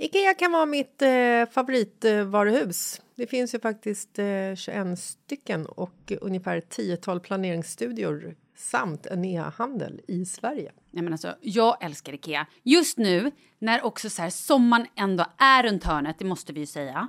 [0.00, 3.00] Ikea kan vara mitt eh, favoritvaruhus.
[3.14, 10.24] Det finns ju faktiskt eh, 21 stycken och ungefär 10 planeringsstudior samt en e-handel i
[10.24, 10.72] Sverige.
[10.90, 12.46] Nej, men alltså, jag älskar Ikea.
[12.62, 16.66] Just nu, när också så här, sommaren ändå är runt hörnet, det måste vi ju
[16.66, 17.08] säga.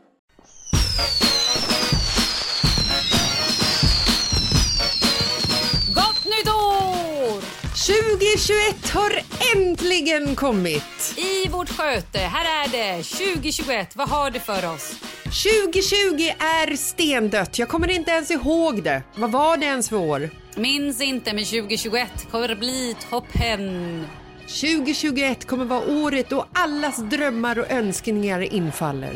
[5.95, 7.41] Gott nytt år!
[7.71, 9.21] 2021 har
[9.55, 11.13] äntligen kommit!
[11.17, 13.95] I vårt sköte, här är det 2021.
[13.95, 14.95] Vad har du för oss?
[15.23, 17.59] 2020 är stendött.
[17.59, 19.03] Jag kommer inte ens ihåg det.
[19.15, 20.29] Vad var det ens för år?
[20.55, 24.05] Minns inte, men 2021 kommer bli toppen.
[24.47, 29.13] 2021 kommer vara året då allas drömmar och önskningar infaller.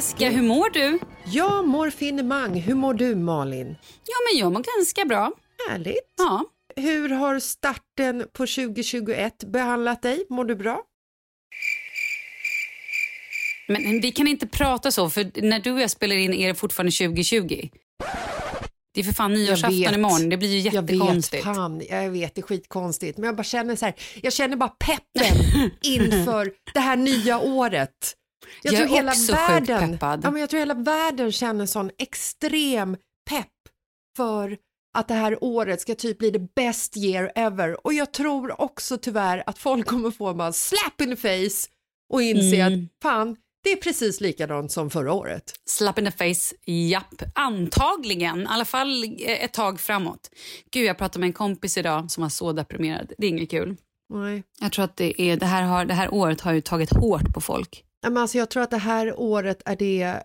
[0.00, 0.98] Jessica, hur mår du?
[1.24, 2.60] Jag mår finemang.
[2.60, 3.76] Hur mår du Malin?
[4.04, 5.32] Ja, men jag mår ganska bra.
[5.68, 6.14] Härligt.
[6.18, 6.44] Ja.
[6.76, 10.26] Hur har starten på 2021 behandlat dig?
[10.30, 10.82] Mår du bra?
[13.68, 16.54] Men vi kan inte prata så, för när du och jag spelar in är det
[16.54, 17.68] fortfarande 2020.
[18.94, 21.44] Det är för fan nyårsafton imorgon, det blir ju jättekonstigt.
[21.44, 23.18] Jag vet, fan, jag vet, det är skitkonstigt.
[23.18, 28.16] Men jag bara känner så här, jag känner bara peppen inför det här nya året.
[28.62, 30.20] Jag är också sjukt peppad.
[30.24, 32.96] Ja, men jag tror hela världen känner sån extrem
[33.30, 33.46] pepp
[34.16, 34.56] för
[34.98, 37.86] att det här året ska typ bli the best year ever.
[37.86, 41.68] Och jag tror också tyvärr att folk kommer få bara slap in the face
[42.12, 42.84] och inse Mm.
[42.84, 45.52] att fan, Det är precis likadant som förra året.
[45.68, 47.22] Slap in the face, japp.
[47.34, 50.30] Antagligen, i alla fall eh, ett tag framåt.
[50.72, 53.12] Gud, jag pratade med en kompis idag som var så deprimerad.
[53.18, 53.76] Det är inget kul.
[54.14, 54.42] Nej.
[54.60, 57.34] Jag tror att det, är, det, här, har, det här året har ju tagit hårt
[57.34, 57.84] på folk.
[58.02, 60.22] Men alltså jag tror att det här året är det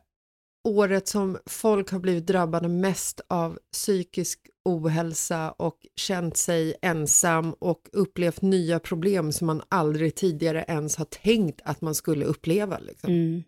[0.63, 7.89] året som folk har blivit drabbade mest av psykisk ohälsa och känt sig ensam och
[7.91, 12.79] upplevt nya problem som man aldrig tidigare ens har tänkt att man skulle uppleva.
[12.79, 13.09] Liksom.
[13.09, 13.43] Mm.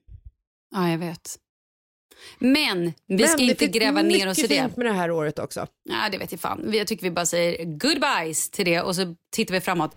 [0.76, 1.40] Ja, jag vet.
[2.40, 4.64] Men vi ska Men inte det gräva ner oss i mycket det.
[4.64, 5.68] fint med det här året också.
[5.84, 6.70] Ja, det vet jag fan.
[6.74, 9.96] Jag tycker vi bara säger goodbyes till det och så tittar vi framåt.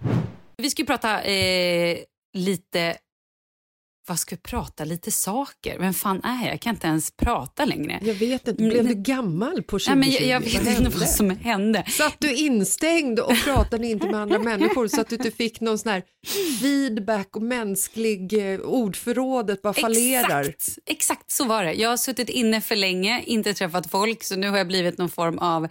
[0.56, 1.98] Vi ska ju prata eh,
[2.34, 2.96] lite...
[4.06, 4.84] Vad ska vi prata?
[4.84, 5.78] Lite saker.
[5.78, 6.52] Vem fan är jag?
[6.52, 8.00] Jag kan inte ens prata längre.
[8.02, 9.90] Jag vet inte, blev du gammal på 2020?
[9.90, 11.84] Nej, men jag, jag vet Vad inte vad som hände.
[11.88, 15.78] Satt du instängd och pratade inte med andra människor så att du inte fick någon
[15.78, 16.02] sån här
[16.60, 20.40] feedback och mänsklig eh, ordförrådet bara fallerar?
[20.40, 21.72] Exakt, exakt så var det.
[21.72, 25.10] Jag har suttit inne för länge, inte träffat folk så nu har jag blivit någon
[25.10, 25.68] form av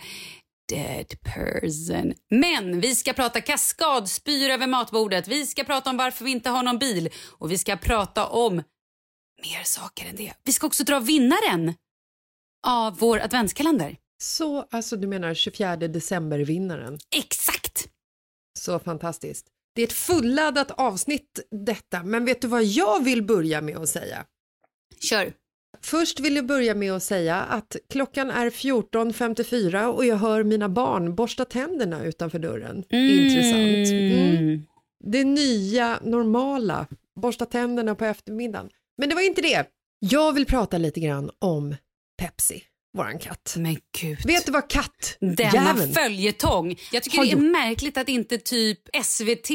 [0.69, 2.13] dead person.
[2.29, 5.27] Men vi ska prata kaskadspyr över matbordet.
[5.27, 8.55] Vi ska prata om varför vi inte har någon bil och vi ska prata om
[9.43, 10.33] mer saker än det.
[10.43, 11.73] Vi ska också dra vinnaren
[12.67, 13.97] av vår adventskalender.
[14.21, 16.99] Så, alltså du menar 24 december-vinnaren.
[17.15, 17.87] Exakt!
[18.59, 19.47] Så fantastiskt.
[19.75, 23.89] Det är ett fulladdat avsnitt detta, men vet du vad jag vill börja med att
[23.89, 24.25] säga?
[24.99, 25.33] Kör.
[25.81, 30.69] Först vill jag börja med att säga att klockan är 14.54 och jag hör mina
[30.69, 32.83] barn borsta tänderna utanför dörren.
[32.89, 33.91] Intressant.
[33.91, 34.65] Mm.
[35.03, 36.87] Det nya normala,
[37.21, 38.69] borsta tänderna på eftermiddagen.
[38.97, 39.65] Men det var inte det.
[39.99, 41.75] Jag vill prata lite grann om
[42.17, 42.63] Pepsi,
[42.97, 43.53] våran katt.
[43.57, 44.25] Men gud.
[44.25, 46.75] Vet du vad katt Denna jäveln följetong.
[46.91, 47.51] Jag tycker har det är gjort?
[47.51, 49.49] märkligt att inte typ SVT,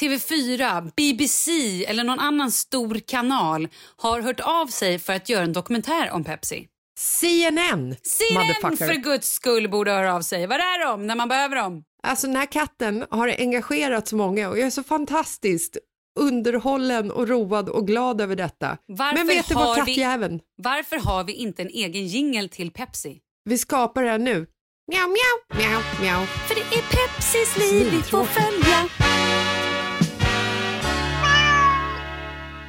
[0.00, 1.50] TV4, BBC
[1.84, 6.24] eller någon annan stor kanal har hört av sig för att göra en dokumentär om
[6.24, 6.66] Pepsi.
[6.98, 8.86] CNN, CNN motherfucker.
[8.86, 10.46] för guds skull borde höra av sig.
[10.46, 11.84] Var är de när man behöver dem?
[12.02, 15.76] Alltså den här katten har engagerat så många och jag är så fantastiskt
[16.20, 18.78] underhållen och road och glad över detta.
[18.86, 20.40] Varför Men vet du vad vi- kattjäveln?
[20.62, 23.18] Varför har vi inte en egen jingel till Pepsi?
[23.44, 24.46] Vi skapar här nu.
[24.92, 26.26] Mjau, mjau, mjau, mjau.
[26.26, 28.88] För det är Pepsis liv vi får följa.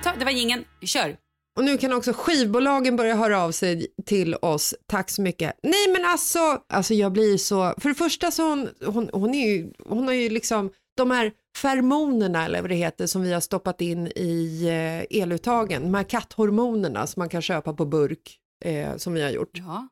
[0.03, 0.63] Ta, det var jingeln.
[0.81, 1.17] Kör.
[1.57, 4.73] Och nu kan också skivbolagen börja höra av sig till oss.
[4.88, 5.53] Tack så mycket.
[5.63, 6.39] Nej men alltså,
[6.73, 10.13] alltså jag blir så, för det första så hon, hon, hon är ju, hon har
[10.13, 14.65] ju liksom de här fermonerna eller vad det heter som vi har stoppat in i
[14.67, 19.29] eh, eluttagen, de här katthormonerna som man kan köpa på burk eh, som vi har
[19.29, 19.57] gjort.
[19.57, 19.88] Ja.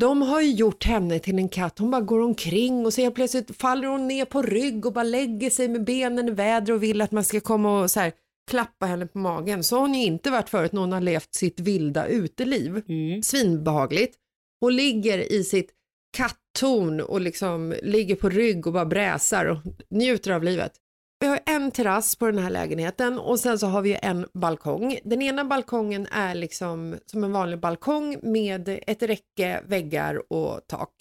[0.00, 1.78] De har ju gjort henne till en katt.
[1.78, 5.04] Hon bara går omkring och så helt plötsligt faller hon ner på rygg och bara
[5.04, 8.12] lägger sig med benen i väder och vill att man ska komma och så här,
[8.50, 9.64] klappa henne på magen.
[9.64, 12.82] Så har hon ju inte varit förut när hon har levt sitt vilda uteliv.
[12.88, 13.22] Mm.
[13.22, 14.16] Svinbehagligt.
[14.60, 15.70] Hon ligger i sitt
[16.16, 19.58] kattorn och liksom ligger på rygg och bara bräsar och
[19.90, 20.72] njuter av livet.
[21.20, 24.98] Vi har en terrass på den här lägenheten och sen så har vi en balkong.
[25.04, 30.92] Den ena balkongen är liksom som en vanlig balkong med ett räcke, väggar och tak.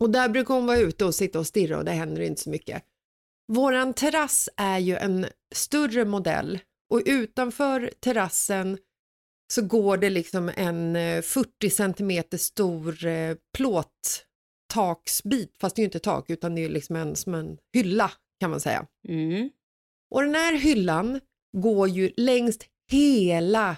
[0.00, 2.50] Och där brukar hon vara ute och sitta och stirra och det händer inte så
[2.50, 2.82] mycket.
[3.52, 6.58] Våran terrass är ju en större modell
[6.90, 8.78] och utanför terrassen
[9.54, 15.86] så går det liksom en eh, 40 centimeter stor eh, plåttaksbit, fast det är ju
[15.86, 18.86] inte tak utan det är liksom en, som en hylla kan man säga.
[19.08, 19.50] Mm.
[20.10, 21.20] Och den här hyllan
[21.56, 22.58] går ju längs
[22.90, 23.76] hela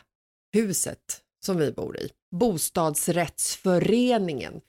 [0.52, 4.60] huset som vi bor i, bostadsrättsföreningen.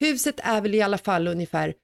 [0.00, 1.74] Huset är väl i alla fall ungefär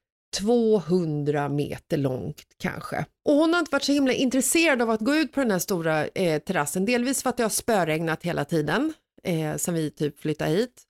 [0.40, 3.04] 200 meter långt kanske.
[3.24, 5.58] Och hon har inte varit så himla intresserad av att gå ut på den här
[5.58, 10.20] stora eh, terrassen, delvis för att det har spöregnat hela tiden eh, sen vi typ
[10.20, 10.82] flyttade hit.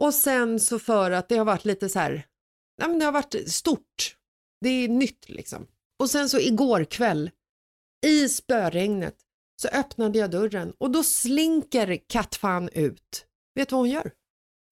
[0.00, 2.26] Och sen så för att det har varit lite så här,
[2.80, 4.16] ja men det har varit stort.
[4.60, 5.66] Det är nytt liksom.
[5.98, 7.30] Och sen så igår kväll
[8.06, 9.16] i spöregnet
[9.62, 13.26] så öppnade jag dörren och då slinker kattfan ut.
[13.54, 14.10] Vet du vad hon gör?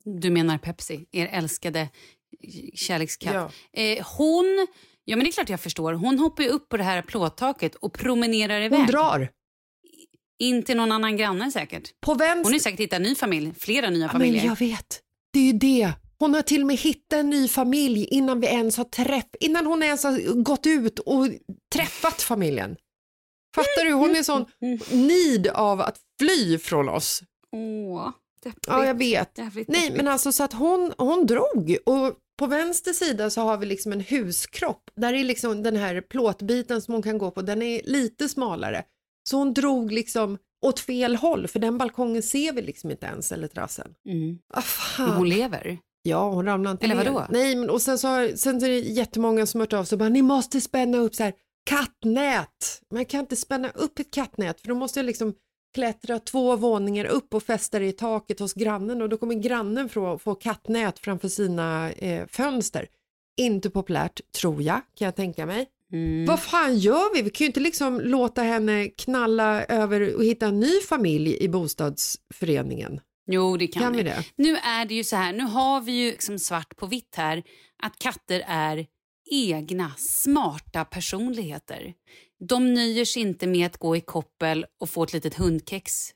[0.05, 1.89] Du menar Pepsi, er älskade
[2.75, 3.35] kärlekskatt.
[3.73, 3.83] Ja.
[3.83, 4.67] Eh, hon,
[5.05, 7.75] ja men det är klart jag förstår, hon hoppar ju upp på det här plåttaket
[7.75, 8.79] och promenerar iväg.
[8.79, 9.29] Hon drar.
[10.39, 12.01] In till någon annan granne säkert.
[12.01, 12.45] På vänster.
[12.45, 14.45] Hon har säkert hittat en ny familj, flera nya Ja, men familjer.
[14.45, 15.01] jag vet.
[15.33, 15.93] Det är ju det.
[16.19, 19.67] Hon har till och med hittat en ny familj innan vi ens har träff, innan
[19.67, 21.29] hon ens har gått ut och
[21.75, 22.77] träffat familjen.
[23.55, 23.93] Fattar du?
[23.93, 24.45] Hon är sån
[24.91, 27.23] nid av att fly från oss.
[27.53, 28.11] Åh,
[28.43, 28.67] deppigt.
[28.67, 29.39] Ja, jag vet.
[29.39, 29.97] Jävligt Nej, deppigt.
[29.97, 33.93] men alltså så att hon, hon drog och på vänster sida så har vi liksom
[33.93, 34.91] en huskropp.
[34.97, 38.85] Där är liksom den här plåtbiten som hon kan gå på, den är lite smalare.
[39.29, 43.33] Så hon drog liksom åt fel håll för den balkongen ser vi liksom inte ens
[43.33, 43.95] eller terrassen.
[44.09, 44.39] Mm.
[44.55, 45.11] Ah, fan.
[45.11, 45.79] Hon lever.
[46.03, 47.05] Ja, hon ramlade inte Eller ner.
[47.05, 47.27] vadå?
[47.31, 49.99] Nej, men och sen så har, sen är det jättemånga som hört av sig och
[49.99, 51.33] bara, ni måste spänna upp så här
[51.71, 52.81] kattnät.
[52.95, 55.35] Man kan inte spänna upp ett kattnät för då måste jag liksom
[55.75, 59.89] klättra två våningar upp och fästa det i taket hos grannen och då kommer grannen
[59.89, 62.89] få, få kattnät framför sina eh, fönster.
[63.37, 65.67] Inte populärt, tror jag, kan jag tänka mig.
[65.93, 66.27] Mm.
[66.27, 67.23] Vad fan gör vi?
[67.23, 71.49] Vi kan ju inte liksom låta henne knalla över och hitta en ny familj i
[71.49, 73.01] bostadsföreningen.
[73.27, 74.25] Jo, det kan, Kan vi det?
[74.37, 77.43] Nu är det ju så här, nu har vi ju liksom svart på vitt här
[77.83, 78.87] att katter är
[79.31, 81.95] egna, smarta personligheter.
[82.49, 86.11] De nöjer sig inte med att gå i koppel och få ett litet hundkex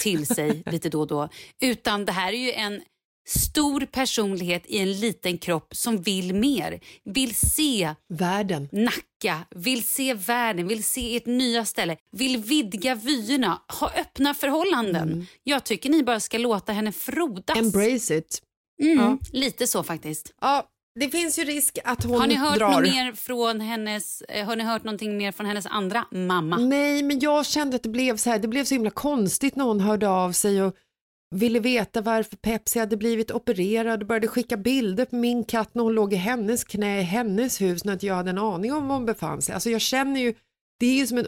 [0.00, 1.28] till sig lite då och då.
[1.60, 2.82] Utan det här är ju en
[3.28, 6.80] stor personlighet i en liten kropp som vill mer.
[7.04, 8.68] Vill se Världen.
[8.72, 15.26] Nacka, vill se världen, vill se ert nya ställe, vill vidga vyerna, ha öppna förhållanden.
[15.42, 17.58] Jag tycker ni bara ska låta henne frodas.
[17.58, 18.42] Embrace it.
[18.82, 19.18] Mm, Ja.
[19.32, 20.34] Lite så faktiskt.
[20.40, 20.68] Ja,
[21.00, 22.82] det finns ju risk att hon Har ni hört drar.
[22.82, 26.56] mer från hennes, eh, har ni hört någonting mer från hennes andra mamma?
[26.56, 29.64] Nej, men jag kände att det blev så här, det blev så himla konstigt när
[29.64, 30.74] hon hörde av sig och
[31.34, 35.82] ville veta varför Pepsi hade blivit opererad och började skicka bilder på min katt när
[35.82, 38.94] hon låg i hennes knä i hennes hus när jag hade en aning om var
[38.96, 39.54] hon befann sig.
[39.54, 40.34] Alltså jag känner ju,
[40.80, 41.26] det är ju som en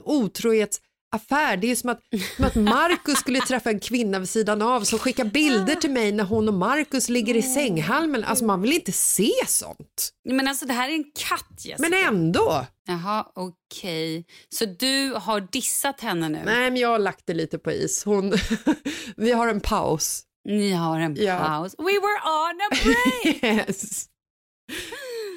[1.15, 1.57] otrohetsaffär.
[1.57, 2.01] Det är som att,
[2.37, 6.13] som att Marcus skulle träffa en kvinna vid sidan av som skickar bilder till mig
[6.13, 8.25] när hon och Marcus ligger i sänghalmen.
[8.25, 10.11] Alltså man vill inte se sånt.
[10.29, 11.89] Men alltså det här är en katt Jessica.
[11.89, 12.67] Men ändå.
[12.89, 14.25] Jaha, okej.
[14.49, 16.43] Så du har dissat henne nu?
[16.45, 18.05] Nej, men jag har lagt det lite på is.
[18.05, 18.33] Hon,
[19.17, 20.23] vi har en paus.
[20.49, 21.39] Ni har en Ja.
[21.39, 21.75] paus.
[21.79, 23.43] We were on a break!
[23.69, 24.07] Yes.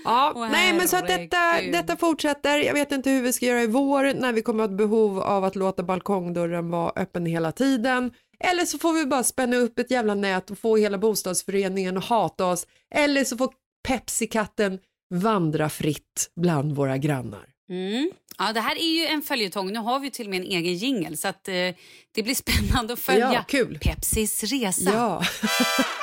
[0.03, 2.59] Ja, nej men så att detta, detta fortsätter.
[2.59, 5.19] Jag vet inte hur vi ska göra i vår när vi kommer att ha behov
[5.19, 8.11] av att låta balkongdörren vara öppen hela tiden.
[8.39, 12.05] Eller så får vi bara spänna upp ett jävla nät och få hela bostadsföreningen att
[12.05, 12.67] hata oss.
[12.95, 13.49] Eller så får
[13.87, 14.79] Pepsi-katten
[15.13, 17.45] vandra fritt bland våra grannar.
[17.69, 18.11] Mm.
[18.37, 19.73] Ja, det här är ju en följetong.
[19.73, 21.53] Nu har vi till och med en egen jingel så att, eh,
[22.11, 23.79] det blir spännande att följa Ja, kul.
[23.81, 24.91] Pepsis resa.
[24.93, 25.23] Ja.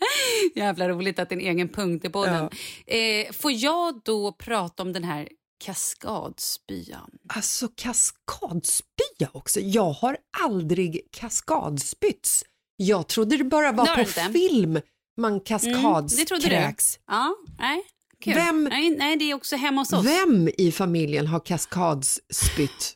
[0.54, 2.50] Jävla roligt att det är en egen punkt i podden.
[2.86, 5.28] Eh, får jag då prata om den här
[5.64, 7.10] kaskadspyan?
[7.28, 9.60] Alltså kaskadspya också.
[9.60, 12.44] Jag har aldrig kaskadspytts.
[12.76, 14.32] Jag trodde det bara var Det på inte.
[14.32, 14.80] film
[15.16, 16.98] man Mm, kaskadskräks.
[17.06, 17.82] Ja, nej.
[18.20, 18.34] Kul.
[18.34, 20.06] Vem- Nej, nej, det är också hemma hos oss.
[20.06, 22.95] Vem i familjen har kaskadspytt?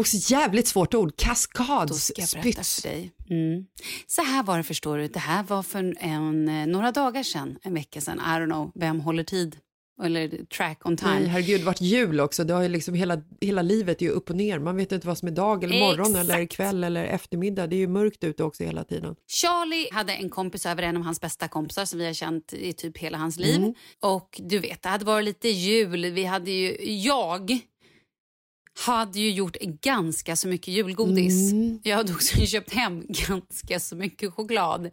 [0.00, 1.12] Också jävligt svårt ord.
[2.82, 3.12] Dig.
[3.30, 3.66] Mm.
[4.06, 5.08] Så här var det förstår du.
[5.08, 8.18] Det här var för en, eh, några dagar sedan, en vecka sedan.
[8.18, 9.56] I don't know, vem håller tid?
[10.02, 11.10] Eller track on time.
[11.20, 12.44] Nej, herregud, vart jul också.
[12.44, 14.58] Det har ju liksom hela, hela livet är ju upp och ner.
[14.58, 16.56] Man vet inte vad som är dag eller morgon eller Exakt.
[16.56, 17.66] kväll eller eftermiddag.
[17.66, 19.14] Det är ju mörkt ute också hela tiden.
[19.28, 22.72] Charlie hade en kompis över, en av hans bästa kompisar som vi har känt i
[22.72, 23.56] typ hela hans liv.
[23.56, 23.74] Mm.
[24.00, 26.10] Och du vet, det hade varit lite jul.
[26.10, 27.58] Vi hade ju, jag
[28.84, 31.52] hade ju gjort ganska så mycket julgodis.
[31.52, 31.80] Mm.
[31.82, 34.90] Jag hade också köpt hem ganska så mycket choklad.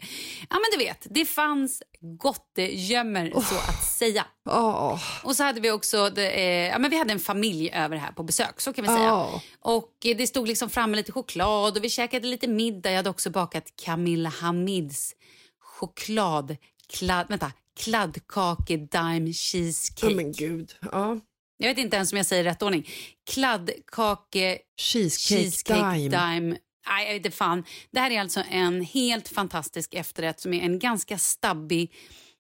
[0.50, 4.26] Ja men du vet, det fanns gottgömmer så att säga.
[4.50, 7.98] Åh, Och så hade vi också, det, eh, ja men vi hade en familj över
[7.98, 9.04] här på besök så kan vi säga.
[9.04, 9.42] Ja.
[9.60, 12.90] Och eh, det stod liksom framme lite choklad och vi käkade lite middag.
[12.90, 15.16] Jag hade också bakat Camilla Hamids
[15.60, 20.08] choklad, kladd, vänta, kladdkake dime cheesecake.
[20.08, 20.76] oh, men gud.
[20.92, 21.20] Ja.
[21.64, 22.90] Jag vet inte ens om jag säger rätt ordning.
[23.32, 26.10] Kladdkake Cheesecake, cheesecake dime.
[26.10, 26.58] dime.
[26.88, 27.64] Nej, jag vet inte fan.
[27.92, 31.94] Det här är alltså en helt fantastisk efterrätt som är en ganska stabbig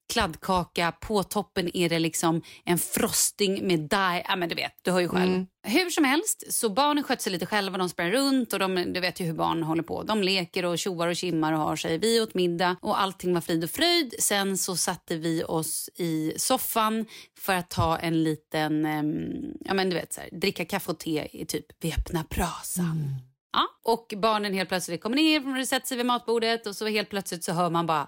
[0.10, 0.92] kladdkaka.
[0.92, 4.26] På toppen är det liksom en frosting med dye.
[4.28, 5.34] Ja, men du vet, du hör ju själv.
[5.34, 5.48] Mm.
[5.68, 7.78] Hur som helst, så barnen skötte sig lite själva.
[7.78, 10.04] De sprang runt och de, du vet ju hur barn håller på.
[10.04, 11.98] De leker och tjoar och kimmar och har sig.
[11.98, 14.16] Vi åt middag och allting var frid och fröjd.
[14.20, 17.06] Sen så satte vi oss i soffan
[17.40, 21.00] för att ta en liten, ehm, ja men du vet så här, dricka kaffe och
[21.00, 23.16] te i typ vid öppna brasan.
[23.54, 27.10] Ja, och barnen helt plötsligt kommer ner och sätter sig vid matbordet och så helt
[27.10, 28.08] plötsligt så hör man bara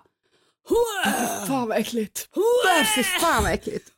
[1.47, 2.29] Fan vad äckligt.
[2.95, 3.91] Fy fan vad äckligt.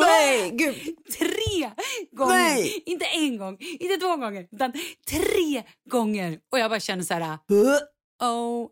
[0.00, 0.74] Nej, gud.
[1.18, 1.70] tre
[2.12, 2.34] gånger.
[2.34, 2.82] Nej.
[2.86, 4.72] Inte en gång, inte två gånger, utan
[5.10, 6.38] tre gånger.
[6.52, 7.38] Och jag bara känner så här,
[8.22, 8.68] oh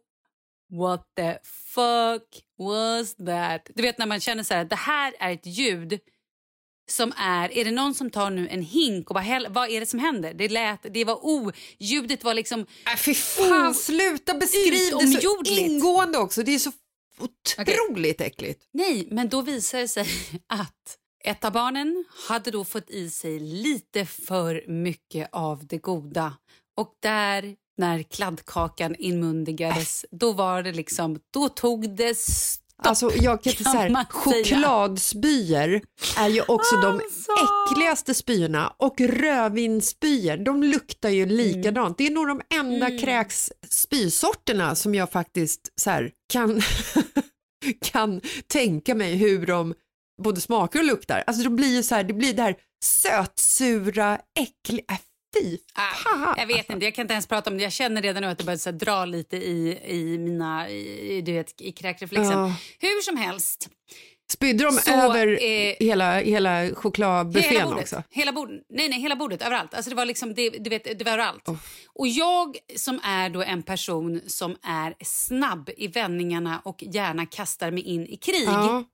[0.73, 1.39] what the
[1.75, 3.71] fuck was that?
[3.75, 6.01] Du vet när man känner så här, det här är ett ljud
[6.91, 9.81] som är, är det någon som tar nu en hink och bara, häll, vad är
[9.81, 10.35] det som händer?
[10.35, 15.43] Det lät, det var o, ljudet var liksom, Nej, fy fan, sluta beskriv det så
[15.45, 16.43] ingående också.
[16.43, 16.73] Det är så
[17.19, 18.65] otroligt äckligt.
[18.73, 20.07] Nej, men då visar det sig
[20.47, 26.37] att ett av barnen hade då fått i sig lite för mycket av det goda
[26.77, 32.19] Och där, när kladdkakan inmundigades, då var det liksom, då tog det.
[32.85, 35.81] Alltså jag kan inte säga, chokladspyor
[36.19, 37.01] är ju också de
[37.71, 38.73] äckligaste spyorna.
[38.77, 41.99] Och rödvinsspyor, de luktar ju likadant.
[41.99, 46.61] Det är nog de enda kräksspysorterna som jag faktiskt så här, kan,
[47.85, 49.75] kan tänka mig hur de
[50.23, 51.25] både smakar och luktar.
[51.27, 54.99] Alltså de blir ju så här, det blir det här sötsura, äckliga, äh,
[55.35, 57.63] fy Ah, jag vet inte, jag kan inte ens prata om det.
[57.63, 61.23] Jag känner redan nu att det börjar så här, dra lite i, i mina, i,
[61.27, 62.39] du vet, i kräkreflexen.
[62.39, 62.55] Ja.
[62.79, 63.69] Hur som helst.
[64.33, 67.83] Spydde de Så, över eh, hela, hela chokladbuffén Hela bordet.
[67.83, 68.03] också?
[68.11, 68.63] Hela bordet.
[68.69, 69.75] Nej, nej, hela bordet, överallt.
[69.75, 71.49] Alltså det var liksom, det, du vet, det var överallt.
[71.95, 77.71] Och jag som är då en person som är snabb i vändningarna och gärna kastar
[77.71, 78.45] mig in i krig.
[78.47, 78.85] Ja.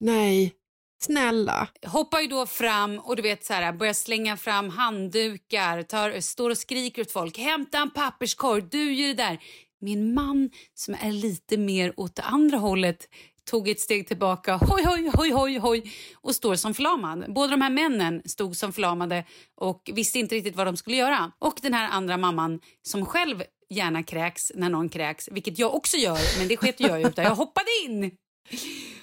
[0.00, 0.52] Nej,
[0.98, 1.68] snälla.
[1.86, 6.50] hoppar ju då fram och du vet så här, börjar slänga fram handdukar, tar, står
[6.50, 7.38] och skriker åt folk.
[7.38, 9.38] Hämta en papperskorg, du gör det där.
[9.80, 13.08] Min man som är lite mer åt det andra hållet
[13.50, 17.24] tog ett steg tillbaka, hoj, hoj, hoj, hoj, hoj och står som förlamad.
[17.28, 19.24] Båda de här männen stod som förlamade
[19.54, 21.32] och visste inte riktigt vad de skulle göra.
[21.38, 25.96] Och den här andra mamman som själv gärna kräks när någon kräks, vilket jag också
[25.96, 28.10] gör, men det sket jag ut jag hoppade in.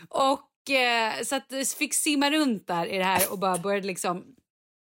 [0.09, 0.39] Och
[0.69, 4.23] eh, så att fick simma runt där i det här och bara började liksom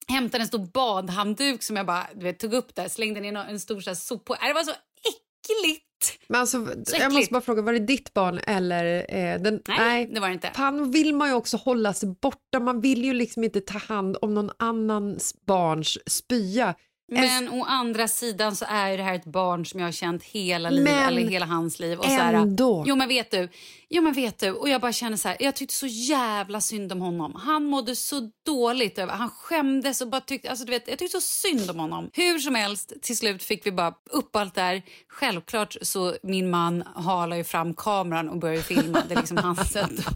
[0.08, 3.82] hämta en stor badhandduk som jag bara vet, tog upp där, slängde ner en stor
[3.82, 4.34] så här, soppå.
[4.34, 5.86] Äh, Det var så äckligt.
[6.28, 9.62] Men alltså, Så jag måste bara fråga, var det ditt barn eller eh, den?
[9.68, 10.52] Nej, det var det inte.
[10.56, 12.60] Fan vill man ju också hålla sig borta.
[12.60, 16.76] Man vill ju liksom inte ta hand om någon annans barns spya.
[17.20, 20.70] Men å andra sidan så är det här ett barn som jag har känt hela
[20.70, 22.00] livet, eller hela hans liv.
[22.00, 22.84] Och så här, ändå.
[22.88, 23.50] jo men vet du,
[23.90, 26.92] jo men vet du, och jag bara känner så här, jag tyckte så jävla synd
[26.92, 27.36] om honom.
[27.36, 31.22] Han mådde så dåligt över, han skämdes och bara tyckte, alltså du vet, jag tyckte
[31.22, 32.10] så synd om honom.
[32.14, 34.82] Hur som helst, till slut fick vi bara upp allt där.
[35.08, 39.72] Självklart så min man halar ju fram kameran och börjar filma, det är liksom hans
[39.72, 40.08] sätt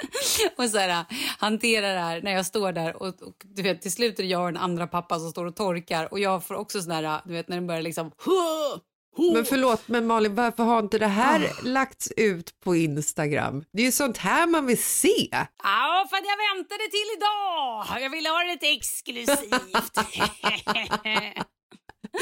[0.56, 1.04] och så här,
[1.38, 4.28] hantera det här när jag står där och, och du vet till slut är det
[4.28, 7.20] jag och en andra pappa som står och torkar och jag får också sån där,
[7.24, 8.10] du vet när den börjar liksom
[9.34, 11.60] Men förlåt, men Malin, varför har inte det här Ah.
[11.62, 13.64] lagts ut på Instagram?
[13.72, 15.28] Det är ju sånt här man vill se.
[15.62, 18.02] Ja, för att jag väntade till idag.
[18.02, 19.98] Jag ville ha det lite exklusivt.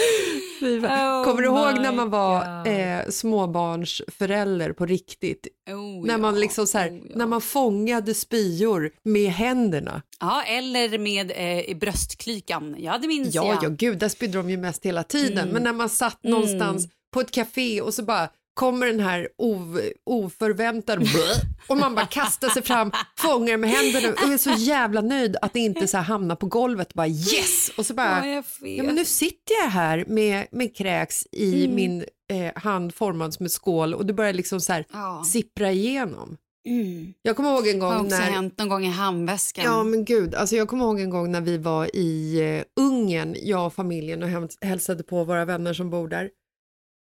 [0.61, 5.47] Oh Kommer du ihåg när man var eh, småbarnsförälder på riktigt?
[5.71, 7.13] oh, när man ja, liksom så här, oh, ja.
[7.17, 10.03] när man fångade spyor med händerna.
[10.21, 12.77] Ja, eller med eh, bröstklykan.
[12.79, 13.65] Ja, det minns Ja, jag.
[13.65, 15.39] ja, gud, där spydde de ju mest hela tiden.
[15.39, 15.49] Mm.
[15.49, 19.81] Men när man satt någonstans på ett café och så bara kommer den här ov,
[20.05, 21.07] oförväntade
[21.69, 25.53] och man bara kastar sig fram, fångar med händerna och är så jävla nöjd att
[25.53, 26.95] det inte så här hamnar på golvet.
[26.95, 27.71] Bara yes!
[27.77, 31.77] Och så bara, Ja, ja, men nu sitter jag här med, med kräks i Mm.
[31.77, 35.25] min eh, hand formad som ett skål och det börjar liksom så här Ja.
[35.27, 36.37] sippra igenom.
[36.69, 37.15] Mm.
[37.23, 38.31] Jag kommer ihåg en Det har gång också när...
[38.31, 39.65] hänt någon gång i handväskan.
[39.65, 43.37] Ja men gud, alltså jag kommer ihåg en gång när vi var i eh, Ungern,
[43.43, 44.29] jag och familjen och
[44.63, 46.31] hälsade på våra vänner som bor där.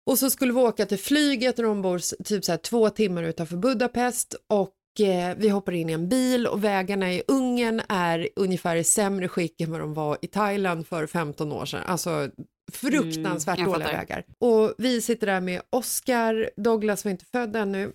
[0.10, 3.24] Och så skulle vi åka till flyget och de bor typ så här två timmar
[3.24, 8.30] utanför Budapest och eh, vi hoppar in i en bil och vägarna i Ungern är
[8.36, 11.84] ungefär i sämre skick än vad de var i Thailand för 15 år sedan.
[11.86, 12.30] Alltså
[12.72, 14.26] fruktansvärt Mm, dåliga vägar.
[14.40, 17.92] Och vi sitter där med Oscar, Douglas var inte född ännu,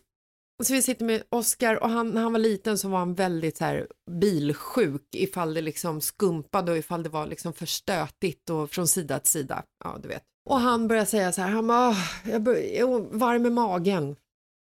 [0.65, 3.57] så vi sitter med Oscar och han, när han var liten så var han väldigt
[3.57, 8.71] så här bilsjuk ifall det liksom skumpade och ifall det var liksom för stötigt och
[8.71, 9.63] från sida till sida.
[9.85, 10.23] Ja, du vet.
[10.47, 11.99] Och han började säga så här, han bara, "Åh,
[12.31, 14.17] jag, bör, varm i magen.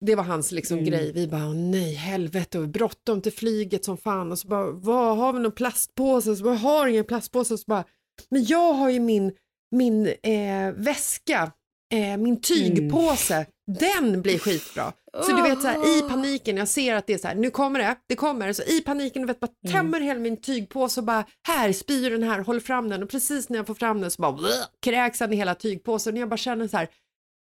[0.05, 1.11] Det var hans liksom grej.
[1.13, 4.31] Vi bara, "Åh, nej helvete, och bråttom till flyget som fan.
[4.31, 6.35] Och så bara, vad har vi någon plastpåse?
[6.35, 7.57] Så bara, jag har ingen plastpåse.
[7.57, 7.83] Så bara,
[8.29, 9.31] men jag har ju min,
[9.71, 11.51] min eh, väska,
[11.93, 13.45] eh, min tygpåse.
[13.71, 14.93] Den blir skitbra.
[15.25, 17.49] Så du vet så här, i paniken, jag ser att det är så här, nu
[17.49, 18.53] kommer det, det kommer.
[18.53, 22.23] Så i paniken, du vet, bara tömmer hela min tygpåse och bara, här, spyr den
[22.23, 23.03] här, håller fram den.
[23.03, 26.13] Och precis när jag får fram den så bara, bleh, kräks han i hela tygpåsen.
[26.13, 26.89] Och jag bara känner så här,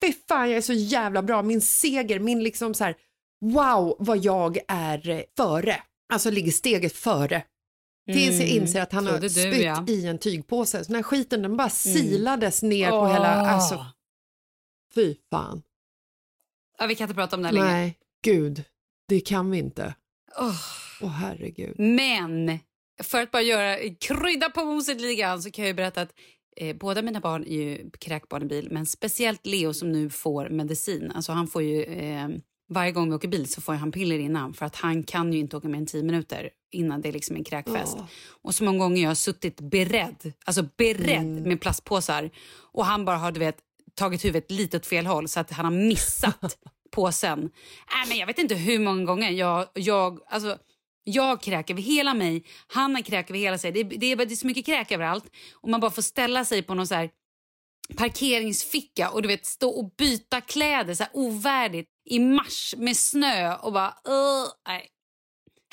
[0.05, 2.95] fy fan jag är så jävla bra, min seger, min liksom så här,
[3.45, 5.77] wow vad jag är före.
[6.13, 7.43] Alltså ligger steget före.
[8.13, 9.85] Tills jag inser att han har Trodde du, spytt ja.
[9.87, 10.83] i en tygpåse.
[10.83, 13.85] Så den här skiten den bara silades ner på hela, alltså
[14.95, 15.61] fy fan.
[16.77, 17.67] Ja, vi kan inte prata om det här längre.
[17.67, 18.63] Nej, gud,
[19.09, 19.95] det kan vi inte.
[20.39, 20.55] Åh.
[21.01, 21.79] Åh herregud.
[21.79, 22.59] Men
[23.03, 26.13] för att bara göra, krydda på moset lite grann så kan jag ju berätta att
[26.57, 27.89] eh, båda mina barn är ju
[28.47, 31.11] bil, men speciellt Leo som nu får medicin.
[31.15, 32.27] Alltså han får ju eh,
[32.69, 35.39] varje gång vi åker bil så får han piller innan för att han kan ju
[35.39, 37.95] inte åka mer än tio minuter innan det är liksom en kräkfest.
[37.99, 38.05] Åh.
[38.41, 41.43] Och så många gånger jag har suttit beredd, alltså beredd Mm.
[41.43, 42.29] med plastpåsar
[42.71, 43.57] och han bara har du vet,
[43.95, 46.57] tagit huvudet lite åt fel håll så att han har missat
[46.91, 47.39] påsen.
[47.43, 50.57] Äh, men jag vet inte hur många gånger jag, jag, alltså,
[51.03, 53.71] jag kräker över hela mig, han har kräk över hela sig.
[53.71, 56.61] Det, det, är, det är så mycket kräk överallt och man bara får ställa sig
[56.61, 57.09] på någon så här
[57.97, 63.55] parkeringsficka och du vet stå och byta kläder så här ovärdigt i mars med snö
[63.55, 64.89] och bara uh, nej.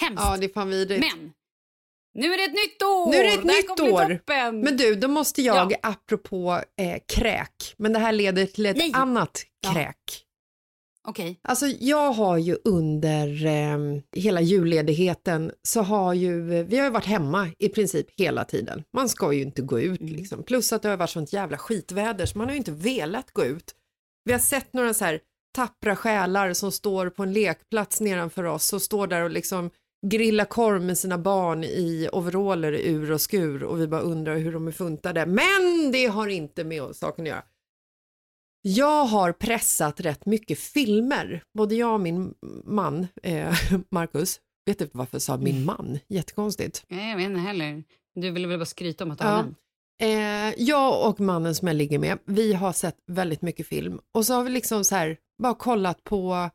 [0.00, 0.22] Hemskt.
[0.24, 1.14] Ja, det är fan vidrigt.
[1.14, 1.32] Men
[2.14, 3.10] nu är det ett nytt år!
[3.10, 4.14] Nu är det ett Där nytt år.
[4.18, 4.60] Toppen.
[4.60, 5.78] Men du, då måste jag, Ja.
[5.82, 8.90] apropå eh, kräk, men det här leder till ett Nej.
[8.94, 9.72] annat Ja.
[9.72, 9.96] kräk.
[11.08, 11.40] Okej.
[11.42, 13.78] Alltså jag har ju under eh,
[14.16, 18.84] hela julledigheten så har ju, vi har ju varit hemma i princip hela tiden.
[18.96, 20.12] Man ska ju inte gå ut Mm.
[20.12, 20.42] liksom.
[20.42, 23.44] Plus att det har varit sånt jävla skitväder så man har ju inte velat gå
[23.44, 23.74] ut.
[24.24, 25.20] Vi har sett några så här
[25.56, 29.70] tappra själar som står på en lekplats nedanför oss och står där och liksom
[30.06, 34.52] grillar korv med sina barn i overaller ur och skur och vi bara undrar hur
[34.52, 35.26] de är funtade.
[35.26, 37.42] Men det har inte med saken att göra.
[38.62, 42.34] Jag har pressat rätt mycket filmer, både jag och min
[42.64, 43.54] man, eh,
[43.90, 44.40] Marcus.
[44.66, 45.98] Vet du varför jag sa min man?
[46.08, 46.84] Jättekonstigt.
[46.88, 47.84] Nej, Jag vet inte heller.
[48.14, 49.44] Du ville väl bara skryta om att du Ja.
[50.02, 54.26] Eh, jag och mannen som jag ligger med, vi har sett väldigt mycket film och
[54.26, 56.50] så har vi liksom så här bara kollat på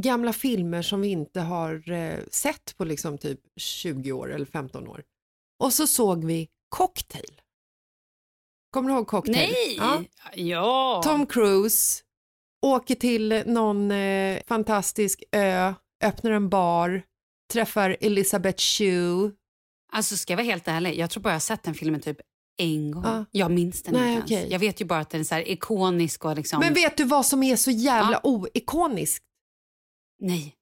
[0.00, 4.88] gamla filmer som vi inte har eh, sett på liksom typ 20 år eller 15
[4.88, 5.02] år.
[5.62, 7.40] Och så såg vi Cocktail.
[8.72, 9.36] Kommer du ihåg Cocktail?
[9.52, 9.76] Nej!
[9.76, 10.02] Ja.
[10.34, 11.00] Ja!
[11.04, 12.02] Tom Cruise
[12.66, 17.02] åker till någon eh, fantastisk ö, öppnar en bar,
[17.52, 19.30] träffar Elizabeth Shue.
[19.92, 22.20] Alltså ska jag vara helt ärlig, jag tror bara jag har sett den filmen typ
[22.58, 23.04] en gång.
[23.04, 23.24] Ja.
[23.30, 24.42] Jag minns den Nej, inte ens.
[24.44, 24.52] okej.
[24.52, 26.60] Jag vet ju bara att den är så ikonisk och liksom...
[26.60, 29.24] Men vet du vad som är så jävla oikoniskt?
[30.20, 30.54] Nej.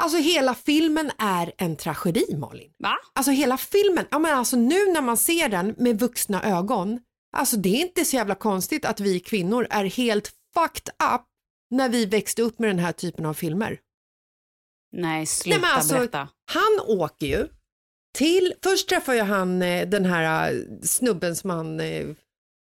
[0.00, 2.72] Alltså hela filmen är en tragedi Malin.
[2.78, 2.96] Va?
[3.14, 7.00] Alltså hela filmen, ja men alltså nu när man ser den med vuxna ögon,
[7.36, 11.22] alltså det är inte så jävla konstigt att vi kvinnor är helt fucked up
[11.70, 13.78] när vi växte upp med den här typen av filmer.
[14.92, 16.28] Nej, sluta Nej, alltså, berätta.
[16.52, 17.48] Han åker ju
[18.18, 22.08] till, först träffar ju han eh, den här eh, snubben som han, eh,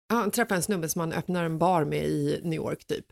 [0.09, 3.07] han träffar en snubbe som han öppnar en bar med i New York typ.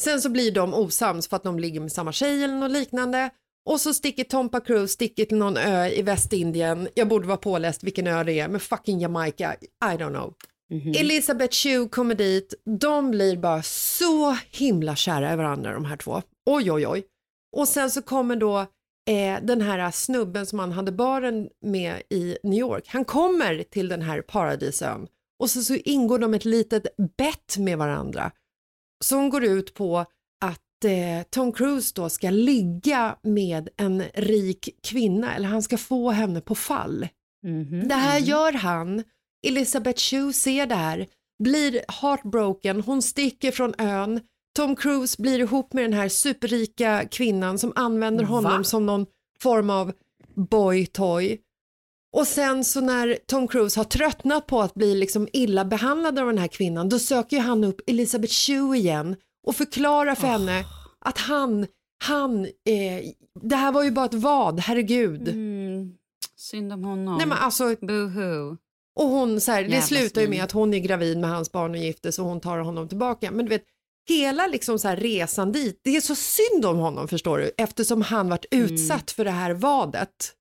[0.00, 3.30] Sen så blir de osams för att de ligger med samma tjej eller något liknande.
[3.70, 6.88] Och så sticker Tompa Cruise sticker till någon ö i Västindien.
[6.94, 10.34] Jag borde vara påläst vilken ö det är, men fucking Jamaica, I don't know.
[10.70, 10.94] Mhm.
[10.96, 16.22] Elizabeth Shue kommer dit, de blir bara så himla kära i varandra de här två.
[16.50, 17.04] Oj oj oj.
[17.56, 18.58] Och sen så kommer då
[19.10, 23.88] eh, den här snubben som han hade baren med i New York, han kommer till
[23.88, 25.06] den här paradisön
[25.40, 26.86] och så, så ingår de ett litet
[27.16, 28.32] bett med varandra
[29.04, 29.98] som går ut på
[30.44, 36.10] att eh, Tom Cruise då ska ligga med en rik kvinna eller han ska få
[36.10, 37.08] henne på fall.
[37.46, 37.88] Mhm.
[37.88, 39.02] Det här gör han.
[39.46, 41.06] Elizabeth Shue ser det här,
[41.42, 44.20] blir heartbroken, hon sticker från ön.
[44.56, 49.06] Tom Cruise blir ihop med den här superrika kvinnan som använder honom som någon
[49.40, 49.92] form av
[50.50, 51.38] boy toy.
[52.12, 56.26] Och sen så när Tom Cruise har tröttnat på att bli liksom illa behandlad av
[56.26, 60.64] den här kvinnan, då söker ju han upp Elizabeth Shue igen och förklarar för henne
[61.04, 61.66] att han,
[62.04, 63.04] han, eh,
[63.40, 65.28] det här var ju bara ett vad, herregud.
[65.28, 65.94] Mm.
[66.36, 67.18] Synd om honom.
[67.18, 68.56] Nej men alltså, Boohoo.
[68.96, 71.70] och hon så här, det slutar ju med att hon är gravid med hans barn
[71.70, 73.30] och gifter så hon tar honom tillbaka.
[73.30, 73.64] Men du vet,
[74.08, 78.02] hela liksom så här resan dit, det är så synd om honom förstår du, eftersom
[78.02, 80.34] han varit utsatt för det här vadet.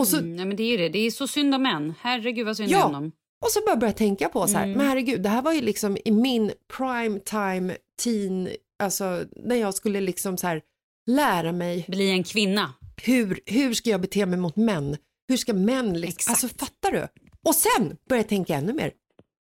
[0.00, 0.88] Och så, Mm, nej, men det är ju det.
[0.88, 1.94] Det är så synd om män.
[2.00, 2.84] Herregud vad synd Ja.
[2.84, 3.12] om dem.
[3.44, 4.78] och så bara börja tänka på så här, Mm.
[4.78, 8.48] men herregud, det här var ju liksom i min prime time teen,
[8.82, 10.62] alltså när jag skulle liksom så här
[11.10, 12.74] lära mig Bli en kvinna.
[13.02, 14.96] hur, hur ska jag bete mig mot män?
[15.28, 16.44] Hur ska män liksom, Exakt.
[16.44, 17.08] alltså fattar du?
[17.48, 18.92] Och sen börjar jag tänka ännu mer,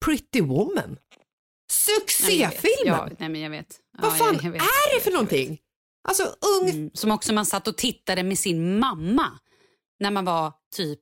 [0.06, 0.98] Pretty Woman.
[0.98, 2.02] Jag.
[2.02, 2.86] Succéfilmen!
[2.86, 3.80] Ja, nej, men jag vet.
[4.02, 4.62] Vad Ja, fan jag- jag vet.
[4.62, 5.60] är det för någonting?
[6.08, 6.24] Alltså
[6.62, 6.92] ung, Mm.
[6.94, 9.40] Som också man satt och tittade med sin mamma
[10.04, 11.02] när man var typ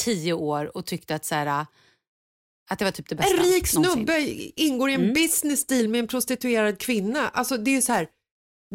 [0.00, 1.66] tio år och tyckte att så här,
[2.70, 3.92] att det var typ det bästa en rik någonsin.
[3.94, 4.20] snubbe
[4.56, 5.14] ingår i en Mm.
[5.14, 7.28] business deal med en prostituerad kvinna.
[7.28, 8.08] Alltså det är så här,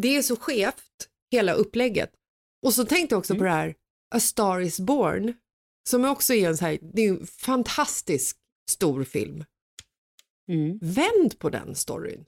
[0.02, 2.12] det är så skevt hela upplägget.
[2.66, 3.40] Och så tänkte jag också Mm.
[3.40, 3.76] på det här
[4.16, 5.34] A Star Is Born
[5.90, 8.38] som också är en så här, det är en fantastisk
[8.72, 9.46] stor film.
[10.52, 10.80] Mm.
[10.82, 12.26] Vänd på den storyn.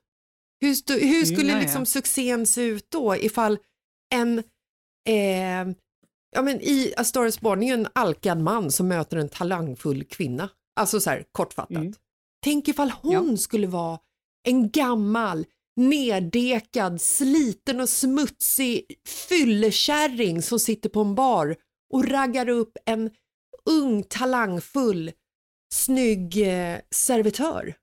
[0.60, 1.60] Hur, hur skulle ja, ja.
[1.62, 3.58] liksom succén se ut då ifall
[4.14, 4.38] en,
[5.08, 5.74] eh,
[6.32, 9.28] ja men i A Star Is Born är ju en alkad man som möter en
[9.28, 10.48] talangfull kvinna.
[10.80, 11.76] Alltså så här kortfattat.
[11.76, 11.94] Mm.
[12.44, 13.98] Tänk ifall hon skulle vara
[14.48, 18.84] en gammal neddekad, sliten och smutsig
[19.28, 21.56] fyllekärring som sitter på en bar
[21.92, 23.10] och raggar upp en
[23.70, 25.12] ung, talangfull,
[25.74, 27.74] snygg eh, servitör.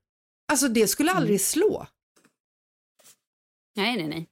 [0.52, 1.38] Alltså det skulle aldrig Mm.
[1.38, 1.86] slå.
[3.76, 4.28] Nej, nej, nej.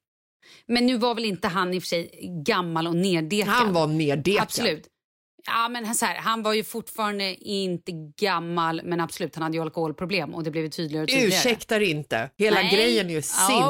[0.68, 2.10] Men nu var väl inte han i och för sig
[2.46, 3.48] gammal och neddekad?
[3.48, 4.42] Han var neddekad.
[4.42, 4.86] Absolut.
[5.46, 9.62] Ja, men så här, han var ju fortfarande inte gammal, men absolut, han hade ju
[9.62, 11.28] alkoholproblem och det blev tydligare och tydligare.
[11.28, 12.30] Ursäktar inte.
[12.38, 12.70] Hela Nej.
[12.74, 13.22] grejen är ju Ja,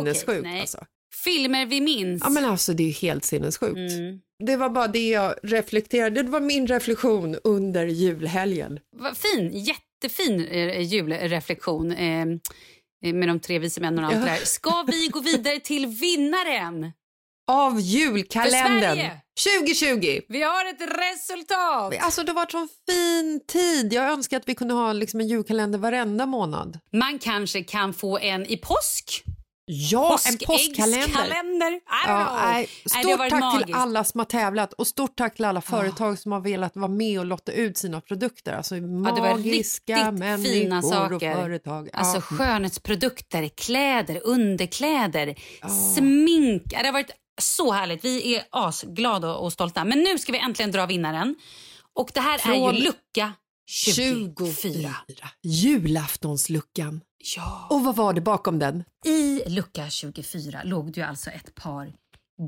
[0.02, 0.42] sinnessjuk.
[0.44, 0.60] nej.
[0.60, 0.84] alltså.
[1.24, 2.22] Filmer vi minns.
[2.24, 3.76] Ja men alltså det är ju helt sinnessjukt.
[3.92, 4.20] Mm.
[4.44, 8.78] Det var bara det jag reflekterade, det var min reflektion under julhelgen.
[8.96, 12.26] Vad fin, jättefin eh, julreflektion eh,
[13.02, 14.36] med de tre vise männen och allt det där.
[14.44, 16.92] Ska vi gå vidare till vinnaren?
[17.50, 19.20] Av julkalendern Sverige!
[19.64, 20.20] 2020.
[20.28, 21.94] Vi har ett resultat!
[22.00, 23.92] Alltså det har varit sån fin tid.
[23.92, 26.78] Jag önskar att vi kunde ha liksom en julkalender varenda månad.
[26.92, 29.24] Man kanske kan få en i påsk.
[29.70, 31.80] Ja, en påskkalender.
[32.06, 33.66] Ja, stort tack magiskt.
[33.66, 36.88] till alla som har tävlat och stort tack till alla företag som har velat vara
[36.88, 38.52] med och lotta ut sina produkter.
[38.52, 41.34] Alltså Ja, det var magiska riktigt människor fina och saker.
[41.34, 41.88] företag.
[41.92, 41.98] Ja.
[41.98, 45.34] Alltså skönhetsprodukter, kläder, underkläder,
[45.94, 46.62] smink.
[46.70, 48.04] Ja, Det har varit så härligt.
[48.04, 49.84] Vi är asglada och stolta.
[49.84, 51.34] Men nu ska vi äntligen dra vinnaren.
[51.94, 53.32] Och det här är Från ju lucka
[53.70, 54.54] 24.
[54.62, 54.94] 24.
[55.42, 57.00] Julaftonsluckan.
[57.36, 57.66] Ja.
[57.70, 58.84] Och vad var det bakom den?
[59.06, 61.92] I lucka 24 låg det ju alltså ett par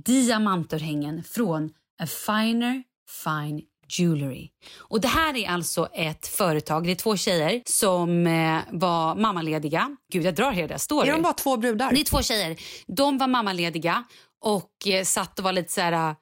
[0.04, 1.70] diamantörhängen från
[2.02, 2.82] A Finer
[3.24, 3.62] Fine
[3.98, 4.48] Jewelry.
[4.78, 9.96] Och det här är alltså ett företag, det är två tjejer som eh, var mammalediga.
[10.12, 11.08] Gud, jag drar hela story.
[11.08, 11.92] Är de bara två brudar?
[11.92, 12.56] Det är två tjejer.
[12.86, 14.04] De var mammalediga
[14.40, 16.16] och eh, satt och var lite så här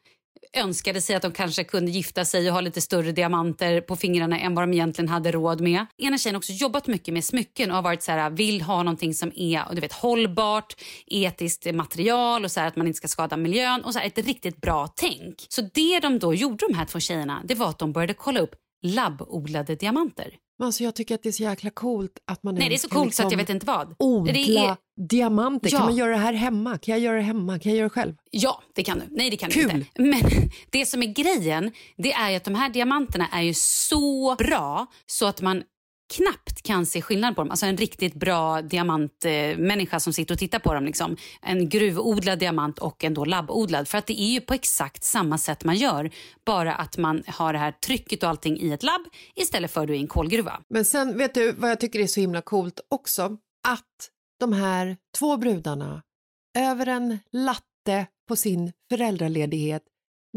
[0.56, 4.38] önskade sig att de kanske kunde gifta sig och ha lite större diamanter på fingrarna
[4.38, 5.86] än vad de egentligen hade råd med.
[5.98, 8.82] Ena tjejen har också jobbat mycket med smycken och har varit så här, vill ha
[8.82, 13.08] någonting som är du vet, hållbart, etiskt material och så här, att man inte ska
[13.08, 15.46] skada miljön och så här, ett riktigt bra tänk.
[15.48, 18.40] Så det de då gjorde de här två tjejerna, det var att de började kolla
[18.40, 20.34] upp labbodlade diamanter.
[20.58, 22.78] Men Alltså, jag tycker att det är så jäkla coolt att man Nej, det är
[22.78, 23.94] så coolt så att jag liksom vet inte vad.
[23.98, 24.76] Odla är,
[25.08, 25.70] diamanter.
[25.72, 25.78] Ja.
[25.78, 26.78] Kan man göra det här hemma?
[26.78, 27.58] Kan jag göra det hemma?
[27.58, 28.14] Kan jag göra det själv?
[28.30, 29.04] Ja, det kan du.
[29.10, 29.68] Nej, det kan Kul.
[29.68, 30.02] du inte.
[30.02, 34.86] Men det som är grejen, det är att de här diamanterna är ju så bra
[35.06, 35.62] så att man
[36.08, 37.50] knappt kan se skillnad på dem.
[37.50, 40.84] Alltså en riktigt bra diamantmänniska som sitter och tittar på dem.
[40.84, 41.16] Liksom.
[41.42, 43.88] En gruvodlad diamant och en då labbodlad.
[43.88, 46.10] För att det är ju på exakt samma sätt man gör.
[46.44, 49.02] Bara att man har det här trycket och allting i ett labb
[49.34, 50.60] istället för då i en kolgruva.
[50.68, 53.36] Men sen, vet du vad jag tycker är så himla coolt också?
[53.68, 56.02] Att de här två brudarna
[56.58, 59.82] över en latte på sin föräldraledighet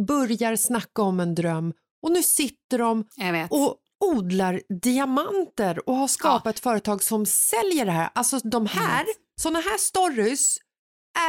[0.07, 3.05] börjar snacka om en dröm och nu sitter de
[3.49, 8.09] och odlar diamanter och har skapat ett företag som säljer det här.
[8.15, 9.15] Alltså de här, vet.
[9.41, 10.57] såna här stories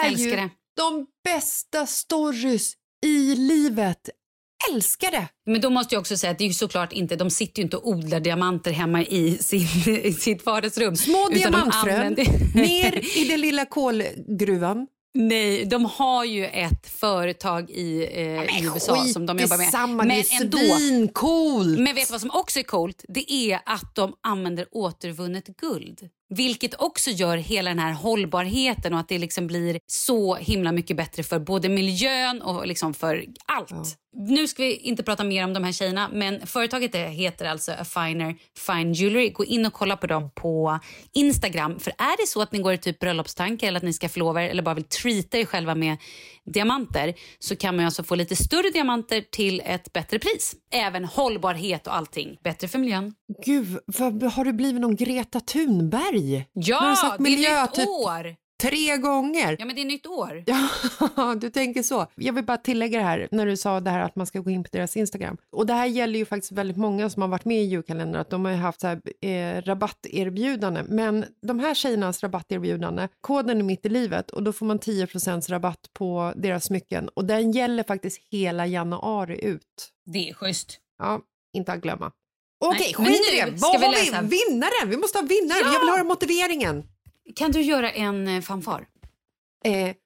[0.02, 0.50] är Älskar ju det.
[0.76, 2.72] de bästa stories
[3.06, 4.08] i livet.
[4.72, 5.28] Älskar det!
[5.46, 7.64] Men då måste jag också säga att det är ju såklart inte, de sitter ju
[7.64, 9.66] inte och odlar diamanter hemma i, sin,
[10.04, 10.96] i sitt vardagsrum.
[10.96, 14.86] Små diamantfrön använder- ner i den lilla kolgruvan.
[15.14, 19.68] Nej, de har ju ett företag i, eh, i USA som de jobbar med.
[19.68, 20.58] Samma, Men det är ändå.
[20.58, 21.78] svincoolt!
[21.78, 23.04] Men vet du vad som också är coolt?
[23.08, 26.08] Det är att de använder återvunnet guld.
[26.36, 30.96] Vilket också gör hela den här hållbarheten och att det liksom blir så himla mycket
[30.96, 33.98] bättre för både miljön och liksom för allt.
[34.14, 37.84] Nu ska vi inte prata mer om de här tjejerna, men företaget heter alltså A
[37.84, 39.30] Finer Fine Jewelry.
[39.30, 40.78] Gå in och kolla på dem på
[41.12, 41.78] Instagram.
[41.78, 44.42] För är det så att ni går i typ bröllopstankar eller att ni ska förlova
[44.44, 45.96] er eller bara vill treata er själva med
[46.50, 50.54] diamanter så kan man alltså få lite större diamanter till ett bättre pris.
[50.72, 52.38] Även hållbarhet och allting.
[52.44, 53.14] Bättre för miljön.
[53.44, 56.46] Gud, vad, har du blivit någon Greta Thunberg?
[56.52, 58.41] Ja, det är nytt typ år!
[58.62, 59.56] Tre gånger?
[59.58, 60.44] Ja, men det är nytt år.
[60.46, 62.06] Ja, du tänker så.
[62.14, 64.50] Jag vill bara tillägga det här när du sa det här att man ska gå
[64.50, 65.36] in på deras Instagram.
[65.52, 68.30] Och det här gäller ju faktiskt väldigt många som har varit med i julkalendern att
[68.30, 70.82] de har ju haft så här, eh, rabatterbjudande.
[70.88, 75.06] Men de här tjejernas rabatterbjudande, koden är mitt i livet och då får man 10
[75.48, 79.92] rabatt på deras smycken och den gäller faktiskt hela januari ut.
[80.12, 80.78] Det är schysst.
[80.98, 81.20] Ja,
[81.56, 82.12] inte att glömma.
[82.64, 83.50] Okej, men skit i det.
[83.56, 84.28] Vad vi har vi?
[84.28, 84.90] Vinnaren!
[84.90, 85.62] Vi måste ha vinnaren.
[85.64, 85.72] Ja!
[85.72, 86.84] Jag vill höra motiveringen.
[87.36, 88.86] Kan du göra en eh, fanfar?
[89.64, 89.96] Eh,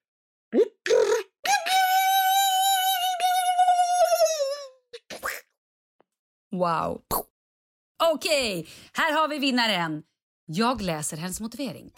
[6.51, 7.01] Wow.
[8.15, 10.03] Okej, här har vi vinnaren.
[10.47, 11.91] Jag läser hennes motivering.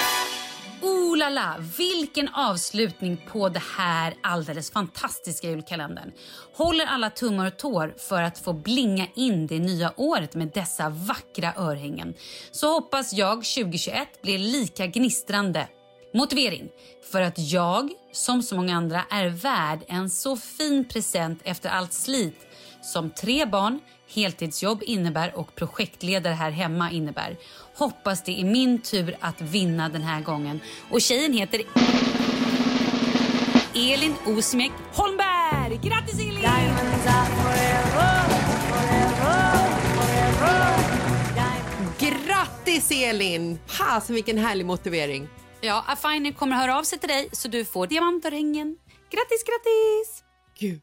[0.83, 6.13] Oh la la, vilken avslutning på det här alldeles fantastiska julkalendern.
[6.55, 10.89] Håller alla tummar och tår för att få blinga in det nya året med dessa
[10.89, 12.15] vackra örhängen.
[12.51, 15.69] Så hoppas jag 2021 blir lika gnistrande.
[16.15, 16.69] Motivering.
[17.13, 21.93] För att jag, som så många andra, är värd en så fin present efter allt
[21.93, 22.48] slit
[22.83, 23.81] som tre barn,
[24.15, 27.37] heltidsjobb innebär och projektledare här hemma innebär.
[27.75, 30.61] Hoppas det är min tur att vinna den här gången.
[30.91, 31.63] Och tjejen heter
[33.75, 35.81] Elin Osmek Holmberg.
[35.83, 36.39] Grattis Elin!
[41.99, 43.59] Grattis Elin!
[43.67, 45.29] Fasen vilken härlig motivering.
[45.61, 48.77] Ja, Afiner kommer höra av sig till dig så du får diamantörhängen.
[49.11, 50.25] Grattis, grattis!
[50.59, 50.83] Gud,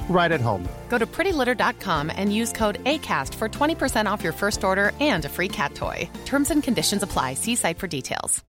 [0.09, 0.67] right at home.
[0.89, 5.29] Go to prettylitter.com and use code ACAST for 20% off your first order and a
[5.29, 6.09] free cat toy.
[6.25, 7.33] Terms and conditions apply.
[7.35, 8.43] See site for details.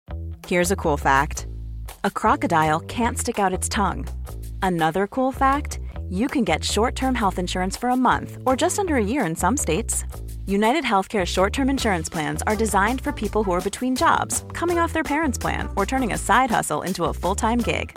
[0.46, 1.46] Here's a cool fact
[2.02, 4.06] a crocodile can't stick out its tongue.
[4.62, 8.78] Another cool fact you can get short term health insurance for a month or just
[8.78, 10.04] under a year in some states.
[10.46, 14.78] United Healthcare short term insurance plans are designed for people who are between jobs, coming
[14.78, 17.96] off their parents' plan, or turning a side hustle into a full time gig.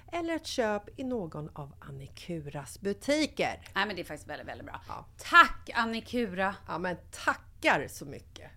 [0.11, 3.61] eller ett köp i någon av Annikuras butiker.
[3.75, 4.81] Nej men det är faktiskt väldigt, väldigt bra.
[4.87, 5.05] Ja.
[5.17, 6.55] Tack Annikura!
[6.67, 6.95] Ja, men
[7.25, 8.51] tackar så mycket!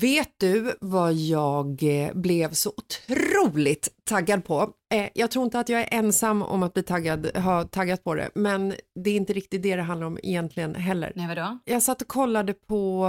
[0.00, 4.70] Vet du vad jag eh, blev så otroligt taggad på?
[4.94, 8.14] Eh, Jag tror inte att jag är ensam om att bli taggad, ha taggat på
[8.14, 11.12] det, men det är inte riktigt det det handlar om egentligen heller.
[11.16, 11.58] Nej vadå?
[11.64, 13.06] Jag satt och kollade på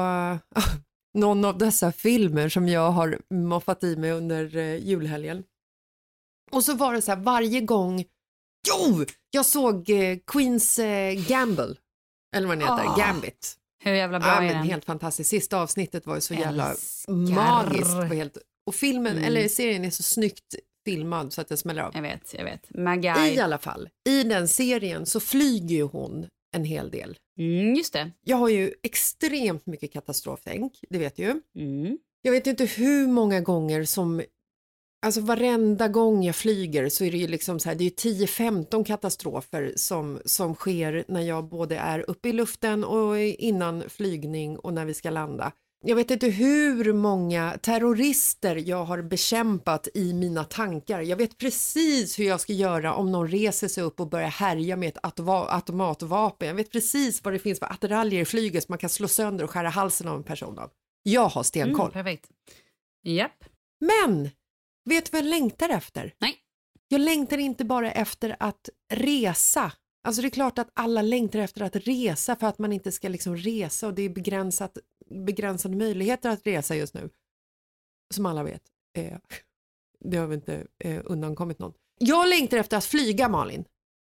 [1.13, 5.43] någon av dessa filmer som jag har moffat i mig under eh, julhelgen.
[6.51, 8.05] Och så var det så här varje gång,
[8.69, 11.75] jo, jag såg eh, Queens eh, Gamble,
[12.35, 13.55] eller vad den heter, Ah, Gambit.
[13.83, 14.63] Hur jävla bra Ja, är men den?
[14.63, 15.29] helt fantastiskt.
[15.29, 17.13] Sista avsnittet var ju så jävla Älskar.
[17.13, 17.93] magiskt.
[17.93, 19.23] Och, helt, och filmen, Mm.
[19.23, 20.55] eller serien är så snyggt
[20.85, 21.91] filmad så att det smäller av.
[21.95, 22.69] Jag vet, jag vet.
[22.77, 23.33] Magai.
[23.35, 27.17] I alla fall, i den serien så flyger ju hon en hel del.
[27.37, 28.11] Mm, just det.
[28.23, 31.41] Jag har ju extremt mycket katastroftänk, det vet du ju.
[31.55, 31.97] Mm.
[32.21, 34.21] Jag vet inte hur många gånger som,
[35.05, 38.25] alltså varenda gång jag flyger så är det ju liksom så här, det är ju
[38.25, 44.59] 10-15 katastrofer som, som sker när jag både är uppe i luften och innan flygning
[44.59, 45.51] och när vi ska landa.
[45.85, 51.01] Jag vet inte hur många terrorister jag har bekämpat i mina tankar.
[51.01, 54.75] Jag vet precis hur jag ska göra om någon reser sig upp och börjar härja
[54.75, 56.47] med ett automatvapen.
[56.47, 59.43] Jag vet precis vad det finns för attiraljer i flyget som man kan slå sönder
[59.43, 60.71] och skära halsen av en person av.
[61.03, 61.91] Jag har stenkoll.
[61.91, 62.29] Mm, perfekt.
[63.03, 63.45] Japp.
[63.79, 64.29] Men,
[64.89, 66.13] vet du vad jag längtar efter?
[66.19, 66.35] Nej.
[66.87, 69.71] Jag längtar inte bara efter att resa.
[70.07, 73.09] Alltså det är klart att alla längtar efter att resa för att man inte ska
[73.09, 74.77] liksom resa och det är begränsat,
[75.09, 77.09] begränsade möjligheter att resa just nu.
[78.13, 78.61] Som alla vet.
[78.97, 79.17] Eh,
[80.05, 81.73] det har väl inte eh, undankommit någon.
[81.99, 83.65] Jag längtar efter att flyga Malin.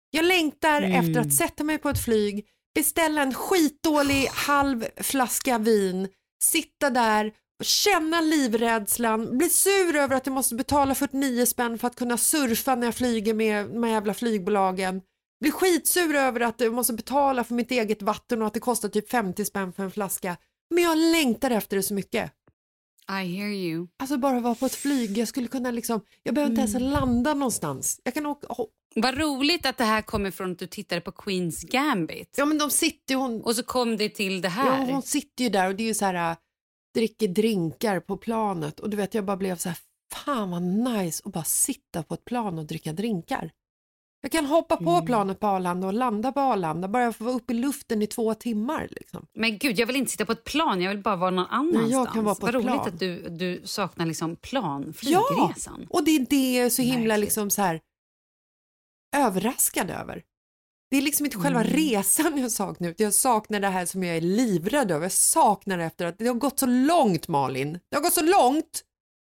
[0.10, 0.92] Jag längtar Mm.
[1.00, 6.08] efter att sätta mig på ett flyg, beställa en skitdålig halv flaska vin,
[6.44, 7.34] sitta där
[7.64, 12.76] känna livrädslan, bli sur över att jag måste betala 49 spänn för att kunna surfa
[12.76, 15.02] när jag flyger med de jävla flygbolagen.
[15.42, 18.90] Bli skitsur över att jag måste betala för mitt eget vatten och att det kostar
[18.90, 20.38] typ 50 spänn för en flaska.
[20.70, 22.32] Men jag längtar efter det så mycket.
[23.10, 23.88] I hear you.
[24.00, 27.34] Alltså bara vara på ett flyg, jag skulle kunna liksom, jag behöver inte ens landa
[27.34, 28.02] någonstans.
[28.04, 31.12] Jag kan åka, oh, Vad roligt att det här kommer från att du tittade på
[31.12, 32.36] Queens Gambit.
[32.38, 34.92] ja men de sitter hon, Och så kom det till det ja, här.
[34.92, 36.38] hon sitter ju där och det är ju så här, äh,
[36.94, 39.78] dricker drinkar på planet och du vet jag bara blev så här,
[40.14, 43.52] fan vad nice att bara sitta på ett plan och dricka drinkar.
[44.26, 45.06] Jag kan hoppa på Mm.
[45.06, 48.08] planet på Arlanda och landa på Arlanda, bara jag får vara uppe i luften i
[48.08, 48.88] två timmar.
[48.92, 49.28] Liksom.
[49.34, 51.92] Men gud, jag vill inte sitta på ett plan, jag vill bara vara någon annanstans.
[51.92, 52.88] jag kan vara på Vad roligt plan.
[52.88, 55.88] att du, du saknar liksom plan, Ja, flygresan.
[55.90, 57.20] och det är det är så himla Verkligen.
[57.20, 57.82] liksom så här
[59.16, 60.24] överraskad över.
[60.92, 61.74] Det är liksom inte själva Mm.
[61.74, 65.06] resan jag saknar, utan jag saknar det här som jag är livrädd över.
[65.06, 67.80] Jag saknar efter att det har gått så långt Malin.
[67.90, 68.84] Det har gått så långt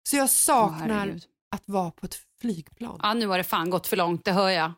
[0.09, 1.25] så jag saknar herregud.
[1.55, 3.01] att vara på ett flygplan.
[3.03, 4.73] Ja, nu har det fan gått för långt, det hör jag.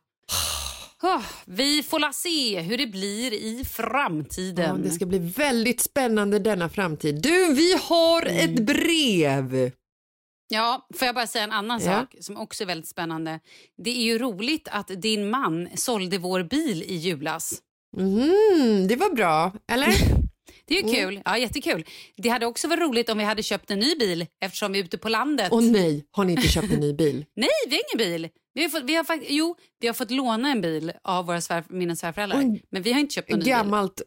[1.44, 4.76] Vi får la se hur det blir i framtiden.
[4.76, 7.22] Ja, det ska bli väldigt spännande denna framtid.
[7.22, 8.36] Du, vi har Mm.
[8.54, 9.70] ett brev!
[10.48, 11.92] Ja, får jag bara säga en annan Ja.
[12.00, 13.40] sak som också är väldigt spännande.
[13.84, 17.54] Det är ju roligt att din man sålde vår bil i julas.
[17.96, 19.88] Mm, det var bra, eller?
[20.64, 20.94] Det är Mm.
[20.94, 21.22] ju kul.
[21.24, 21.84] Ja, jättekul.
[22.16, 24.84] Det hade också varit roligt om vi hade köpt en ny bil eftersom vi är
[24.84, 25.52] ute på landet.
[25.52, 27.24] Och nej, har ni inte köpt en ny bil?
[27.36, 28.28] Nej, vi har ingen bil.
[28.54, 31.64] Vi har fått, vi har jo, vi har fått låna en bil av våra svär,
[31.68, 32.58] mina svärföräldrar.
[32.70, 33.50] Men vi har inte köpt någon ny bil.
[33.52, 34.02] Gammalt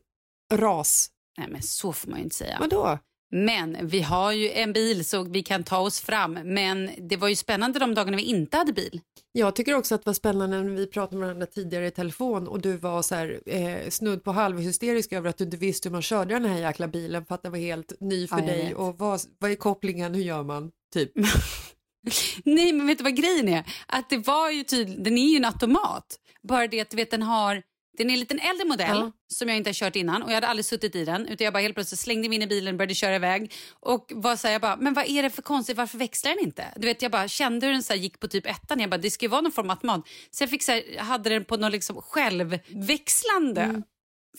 [0.54, 1.10] ras.
[1.38, 2.58] Nej, men så får man ju inte säga.
[2.60, 3.00] Vadå?
[3.32, 6.34] Men vi har ju en bil så vi kan ta oss fram.
[6.34, 9.01] Men det var ju spännande de dagarna vi inte hade bil.
[9.32, 12.47] Jag tycker också att det var spännande när vi pratade med varandra tidigare i telefon
[12.47, 15.93] och du var så här, eh, snudd på halvhysterisk över att du inte visste hur
[15.93, 18.65] man körde den här jäkla bilen för att den var helt ny för Ja, dig
[18.65, 18.75] vet.
[18.75, 20.71] och vad, vad är kopplingen, hur gör man?
[20.93, 21.11] Typ.
[22.43, 23.63] Nej, men vet du vad grejen är?
[23.88, 26.05] Att det var ju tydligt, den är ju en automat.
[26.43, 27.61] Bara det att du vet den har,
[27.98, 29.12] den är en liten äldre modell Ja.
[29.34, 31.54] som jag inte har kört innan och jag hade aldrig suttit i den utan jag
[31.54, 34.48] bara helt plötsligt slängde mig in i bilen och började köra iväg och var så
[34.48, 36.66] här, jag bara, men vad är det för konstigt, varför växlar den inte?
[36.76, 39.12] Du vet jag bara kände hur den så gick på typ ettan, jag bara det
[39.12, 40.08] ska ju vara någon form av automat.
[40.32, 43.82] Så jag fick så här, hade den på någon liksom självväxlande.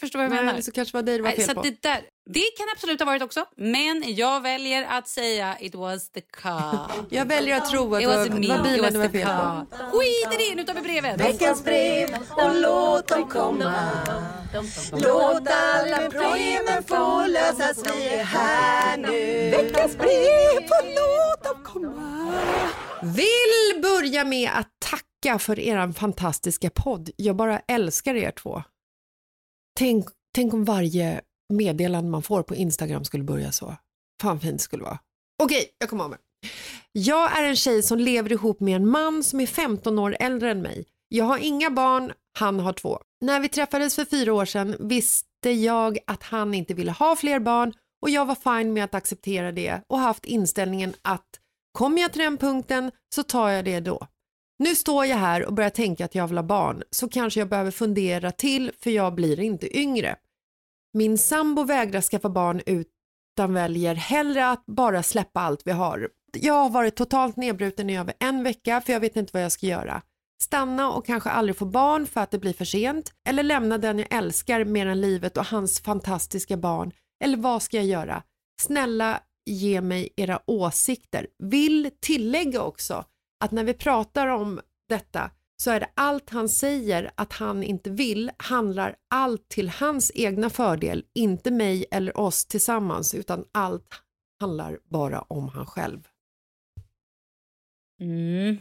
[0.00, 0.60] Förstår du vad jag Nej, menar?
[0.62, 1.62] så kanske det var dig det var fel så på.
[1.62, 2.00] det, där,
[2.30, 6.90] det kan absolut ha varit också, men jag väljer att säga it was the car.
[7.10, 9.26] Jag väljer att tro att It det was var, bilen was det var the fel
[9.26, 9.66] car.
[9.70, 9.98] på.
[9.98, 11.20] Skit i det, nu tar vi brevet.
[11.20, 13.74] Veckans brev och låt dem komma
[14.92, 22.32] Låt alla problemen få lösas, vi är här nu Veckans brev och låt dem komma
[23.02, 27.10] Vill börja med att tacka för er fantastiska podd.
[27.16, 28.62] Jag bara älskar er två.
[29.78, 33.76] Tänk, tänk om varje meddelande man får på Instagram skulle börja så.
[34.22, 34.98] Fan fint det skulle vara.
[35.42, 36.18] Okej, jag kommer av mig.
[36.92, 40.50] Jag är en tjej som lever ihop med en man som är 15 år äldre
[40.50, 40.86] än mig.
[41.08, 42.98] Jag har inga barn, han har två.
[43.20, 47.40] När vi träffades för fyra år sedan visste jag att han inte ville ha fler
[47.40, 47.72] barn
[48.02, 51.28] och jag var fine med att acceptera det och haft inställningen att
[51.72, 54.06] kommer jag till den punkten så tar jag det då.
[54.58, 57.48] Nu står jag här och börjar tänka att jag vill ha barn så kanske jag
[57.48, 60.16] behöver fundera till för jag blir inte yngre.
[60.92, 66.08] Min sambo vägrar skaffa barn utan väljer hellre att bara släppa allt vi har.
[66.32, 69.52] Jag har varit totalt nedbruten i över en vecka för jag vet inte vad jag
[69.52, 70.02] ska göra.
[70.42, 73.98] Stanna och kanske aldrig få barn för att det blir för sent eller lämna den
[73.98, 76.92] jag älskar mer än livet och hans fantastiska barn.
[77.24, 78.22] Eller vad ska jag göra?
[78.62, 79.20] Snälla
[79.50, 81.26] ge mig era åsikter.
[81.38, 83.04] Vill tillägga också
[83.44, 85.30] att när vi pratar om detta
[85.62, 90.50] så är det allt han säger att han inte vill handlar allt till hans egna
[90.50, 94.02] fördel, inte mig eller oss tillsammans utan allt
[94.40, 96.08] handlar bara om han själv.
[98.00, 98.58] Mm.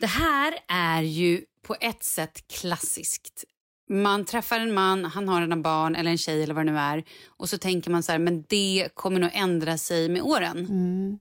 [0.00, 3.44] Det här är ju på ett sätt klassiskt.
[3.90, 6.78] Man träffar en man, han har en barn eller en tjej eller vad det nu
[6.78, 10.58] är och så tänker man så här, men det kommer nog ändra sig med åren.
[10.58, 11.18] Mm.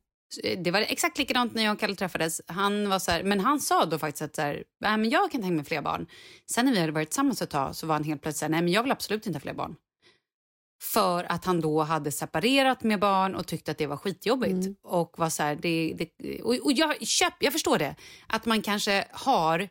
[0.57, 2.41] Det var exakt likadant när jag och Kalle träffades.
[2.47, 5.31] Han var så här, men han sa då faktiskt att så här, nej, men jag
[5.31, 6.07] kan tänka mig fler barn.
[6.51, 8.49] Sen när vi hade varit tillsammans ett tag så var han helt plötsligt så här,
[8.49, 9.75] nej men jag vill absolut inte ha fler barn.
[10.81, 14.79] För att han då hade separerat med barn och tyckte att det var skitjobbigt.
[14.83, 17.95] Och var så här, det, det, och, och jag, köp, jag förstår det.
[18.27, 19.69] Att man kanske har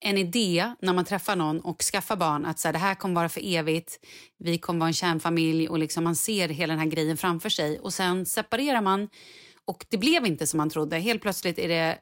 [0.00, 3.14] en idé när man träffar någon och skaffar barn att så här, det här kommer
[3.14, 3.98] vara för evigt,
[4.38, 7.78] vi kommer vara en kärnfamilj och liksom man ser hela den här grejen framför sig
[7.78, 9.08] och sen separerar man
[9.68, 10.98] och det blev inte som man trodde.
[10.98, 11.98] Helt plötsligt är det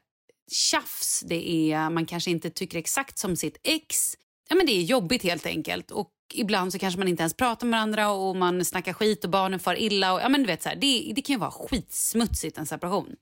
[0.51, 4.17] tjafs, det är, man kanske inte tycker exakt som sitt ex.
[4.49, 7.67] Ja, men det är jobbigt helt enkelt och ibland så kanske man inte ens pratar
[7.67, 10.13] med varandra och man snackar skit och barnen far illa.
[10.13, 13.15] Och, ja, men du vet, så här, det, det kan ju vara skitsmutsigt en separation.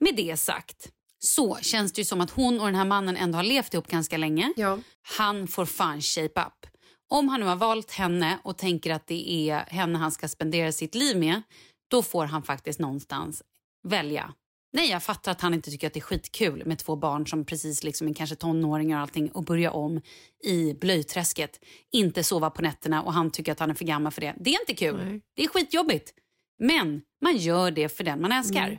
[0.00, 3.38] Med det sagt så känns det ju som att hon och den här mannen ändå
[3.38, 4.52] har levt ihop ganska länge.
[4.56, 4.78] Ja.
[5.16, 6.66] Han får fan shape up.
[7.08, 10.72] Om han nu har valt henne och tänker att det är henne han ska spendera
[10.72, 11.42] sitt liv med,
[11.88, 13.42] då får han faktiskt någonstans
[13.86, 14.34] välja.
[14.72, 17.44] Nej, jag fattar att han inte tycker att det är skitkul med två barn som
[17.44, 20.00] precis liksom är kanske tonåringar och allting och börja om
[20.44, 21.60] i blöjträsket.
[21.92, 24.34] Inte sova på nätterna och han tycker att han är för gammal för det.
[24.40, 25.04] Det är inte kul.
[25.04, 25.20] Nej.
[25.34, 26.14] Det är skitjobbigt.
[26.58, 28.66] Men man gör det för den man älskar.
[28.66, 28.78] Mm.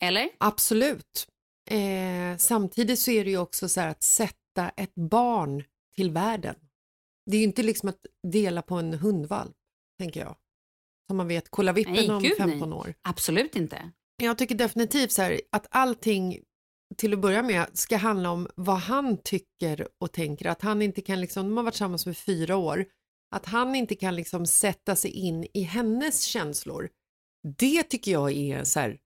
[0.00, 0.30] Eller?
[0.38, 1.26] Absolut.
[1.70, 5.64] Eh, samtidigt så är det ju också så här att sätta ett barn
[5.94, 6.56] till världen.
[7.30, 9.56] Det är ju inte liksom att dela på en hundvalp,
[9.98, 10.36] tänker jag.
[11.06, 12.78] Som man vet, kolla vippen Nej, om gud, 15 nej.
[12.78, 12.94] år.
[13.02, 13.90] Absolut inte.
[14.16, 16.40] Jag tycker definitivt så här att allting
[16.96, 20.46] till att börja med ska handla om vad han tycker och tänker.
[20.46, 22.86] Att han inte kan, liksom, de har varit tillsammans med fyra år,
[23.34, 26.88] att han inte kan liksom sätta sig in i hennes känslor.
[27.58, 28.98] Det tycker jag är så här,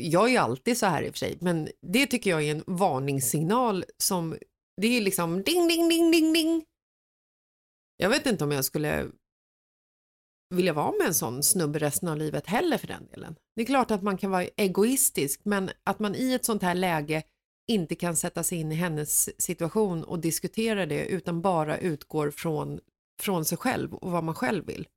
[0.00, 2.50] jag är ju alltid så här i och för sig, men det tycker jag är
[2.50, 4.36] en varningssignal som,
[4.80, 6.64] det är liksom ding, ding, ding, ding, ding.
[7.96, 9.10] Jag vet inte om jag skulle
[10.54, 13.36] vilja vara med en sån snubbe resten av livet heller för den delen.
[13.56, 16.74] Det är klart att man kan vara egoistisk men att man i ett sånt här
[16.74, 17.22] läge
[17.68, 22.80] inte kan sätta sig in i hennes situation och diskutera det utan bara utgår från,
[23.22, 24.88] från sig själv och vad man själv vill.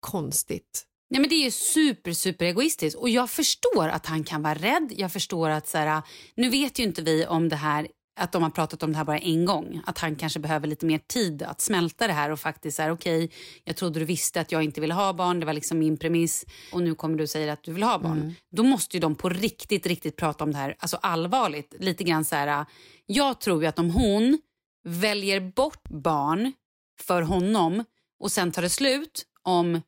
[0.00, 0.84] Konstigt.
[1.10, 2.98] Nej, men det är ju super, super egoistiskt.
[2.98, 4.92] Och jag förstår att han kan vara rädd.
[4.96, 6.02] Jag förstår att så här,
[6.34, 7.88] nu vet ju inte vi om det här
[8.18, 9.80] att de har pratat om det här bara en gång.
[9.86, 13.30] Att han kanske behöver lite mer tid att smälta det här och faktiskt säga okej,
[13.64, 16.46] jag trodde du visste att jag inte ville ha barn, det var liksom min premiss
[16.72, 18.34] och nu kommer du säga att du vill ha barn.
[18.50, 21.74] Då måste ju de på riktigt, riktigt prata om det här, alltså allvarligt.
[21.78, 22.66] Lite grann så här,
[23.06, 24.38] jag tror ju att om hon
[24.84, 26.52] väljer bort barn
[27.00, 27.84] för honom
[28.20, 29.80] och sen tar det slut om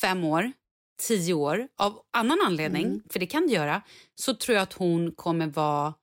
[0.00, 0.52] fem år,
[1.02, 3.82] tio år av annan anledning, för det kan det göra,
[4.14, 5.94] så tror jag att hon kommer vara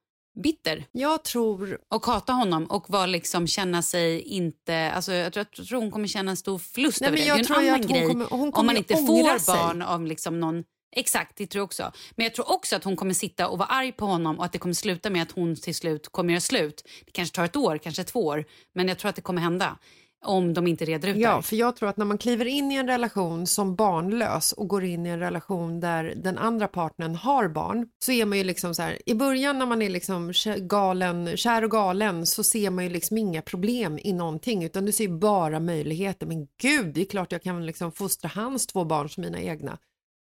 [0.44, 4.92] bitter Jag tror, och hata honom och var liksom känna sig inte...
[4.92, 7.24] Alltså jag, tror, jag tror hon kommer känna en stor förlust Nej, över det.
[7.26, 9.56] jag det är en annan grej kommer- hon om kommer man inte får sig.
[9.56, 10.64] barn av liksom någon...
[10.96, 11.92] Exakt, det tror jag också.
[12.16, 14.52] Men jag tror också att hon kommer sitta och vara arg på honom och att
[14.52, 16.84] det kommer sluta med att hon till slut kommer göra slut.
[17.06, 19.78] Det kanske tar ett år, kanske två år, men jag tror att det kommer hända
[20.26, 22.72] om de inte reder ut det ja, för jag tror att när man kliver in
[22.72, 27.16] i en relation som barnlös och går in i en relation där den andra partnern
[27.16, 30.34] har barn så är man ju liksom så här, i början när man är liksom
[30.58, 34.92] galen, kär och galen så ser man ju liksom inga problem i någonting utan du
[34.92, 36.26] ser ju bara möjligheter.
[36.26, 39.78] Men gud, det är klart jag kan liksom fostra hans två barn som mina egna.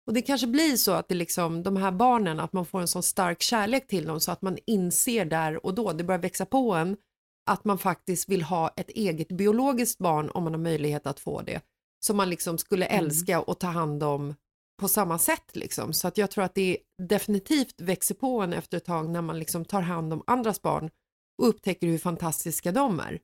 [0.07, 2.87] Och det kanske blir så att det liksom, de här barnen, att man får en
[2.87, 6.45] sån stark kärlek till dem så att man inser där och då, det börjar växa
[6.45, 6.97] på en,
[7.45, 11.41] att man faktiskt vill ha ett eget biologiskt barn om man har möjlighet att få
[11.41, 11.61] det.
[11.99, 14.35] Som man liksom skulle älska och ta hand om
[14.81, 15.93] på samma sätt liksom.
[15.93, 16.77] Så att jag tror att det
[17.07, 20.89] definitivt växer på en efter ett tag när man liksom tar hand om andras barn
[21.41, 23.19] och upptäcker hur fantastiska de är.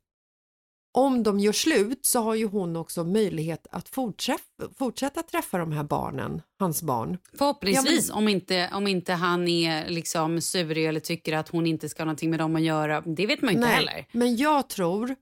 [0.92, 4.42] Om de gör slut så har ju hon också möjlighet att fortsätta,
[4.78, 7.18] fortsätta träffa de här barnen, hans barn.
[7.38, 11.90] Förhoppningsvis, Ja, om, inte, om inte han är liksom surig eller tycker att hon inte
[11.90, 13.02] ska ha någonting med dem att göra.
[13.02, 14.06] Det vet man inte Nej, heller.
[14.12, 15.16] Men jag tror,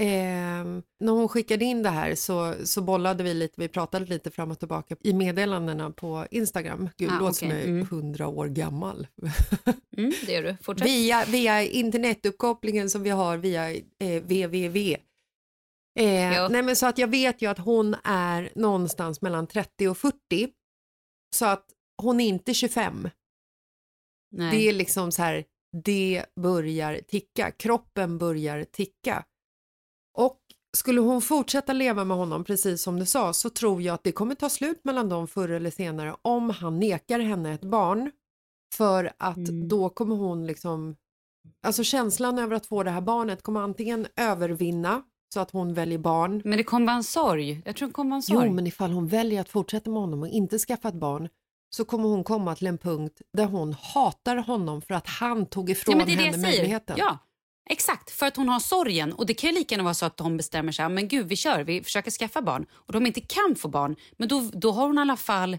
[0.00, 0.64] eh,
[1.00, 4.50] när hon skickade in det här så, så bollade vi lite, vi pratade lite fram
[4.50, 6.88] och tillbaka i meddelandena på Instagram.
[6.96, 7.86] Gud, Ah, låter som okej, jag är mm.
[7.86, 9.06] hundra år gammal.
[9.96, 10.56] Mm, det gör du.
[10.62, 10.88] Fortsätt.
[10.88, 14.96] via, via internetuppkopplingen som vi har via eh, www.
[15.98, 19.98] Eh, nej men så att jag vet ju att hon är någonstans mellan 30 och
[19.98, 20.16] 40.
[21.36, 21.66] Så att
[22.02, 23.08] hon är inte 25.
[24.30, 24.50] Nej.
[24.50, 25.44] Det är liksom så här,
[25.84, 29.24] det börjar ticka, kroppen börjar ticka.
[30.18, 30.38] Och
[30.76, 34.12] skulle hon fortsätta leva med honom, precis som du sa, så tror jag att det
[34.12, 38.10] kommer ta slut mellan dem förr eller senare om han nekar henne ett barn.
[38.74, 39.68] För att Mm.
[39.68, 40.96] då kommer hon liksom,
[41.66, 45.02] alltså känslan över att få det här barnet kommer antingen övervinna
[45.34, 46.42] så att hon väljer barn.
[46.44, 47.62] Men det kommer vara en sorg.
[47.64, 48.46] Jag tror det kommer vara en sorg.
[48.46, 51.28] Jo, men ifall hon väljer att fortsätta med honom och inte skaffa ett barn
[51.76, 55.70] så kommer hon komma till en punkt där hon hatar honom för att han tog
[55.70, 56.96] ifrån ja, henne möjligheten.
[56.98, 57.18] Ja,
[57.70, 58.10] exakt.
[58.10, 59.12] För att hon har sorgen.
[59.12, 61.36] Och det kan ju lika gärna vara så att de bestämmer sig, men gud vi
[61.36, 62.66] kör, vi försöker skaffa barn.
[62.72, 65.58] Och de inte kan få barn, men då, då har hon i alla fall,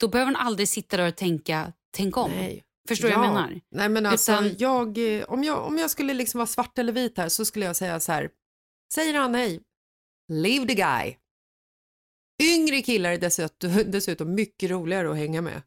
[0.00, 2.30] då behöver hon aldrig sitta där och tänka, tänk om.
[2.30, 2.64] Nej.
[2.88, 3.60] Förstår du vad jag menar?
[3.70, 6.92] Nej, men alltså, Utan- jag, eh, om, jag, om jag skulle liksom vara svart eller
[6.92, 8.30] vit här så skulle jag säga så här.
[8.94, 9.60] Säger han nej,
[10.32, 11.16] leave the guy.
[12.42, 15.62] Yngre killar är dessutom, dessutom mycket roligare att hänga med.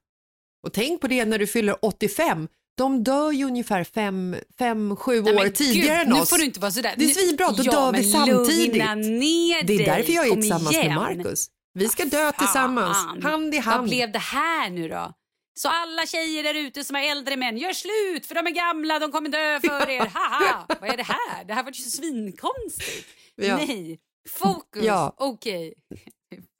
[0.63, 2.47] Och tänk på det när du fyller 85.
[2.77, 6.29] De dör ju ungefär 5-7 Nej, år tidigare än nu oss.
[6.29, 6.93] får du inte vara sådär.
[6.97, 8.73] Det är Nu- svinbra, då ja, dör vi samtidigt.
[8.73, 10.87] Det är därför jag är Kom tillsammans igen.
[10.87, 11.47] med Marcus.
[11.73, 12.33] Vi ska dö Fan.
[12.45, 13.79] tillsammans, hand i hand.
[13.81, 15.13] Vad blev det här nu då?
[15.55, 18.99] Så alla tjejer där ute som är äldre män, gör slut för de är gamla,
[18.99, 20.05] de kommer dö för er.
[20.13, 20.65] Haha!
[20.81, 21.43] Vad är det här?
[21.47, 23.07] Det här var ju svinkonstigt.
[23.35, 23.57] Ja.
[23.57, 23.99] Nej,
[24.29, 24.83] fokus.
[24.83, 25.15] Ja.
[25.17, 25.73] Okej.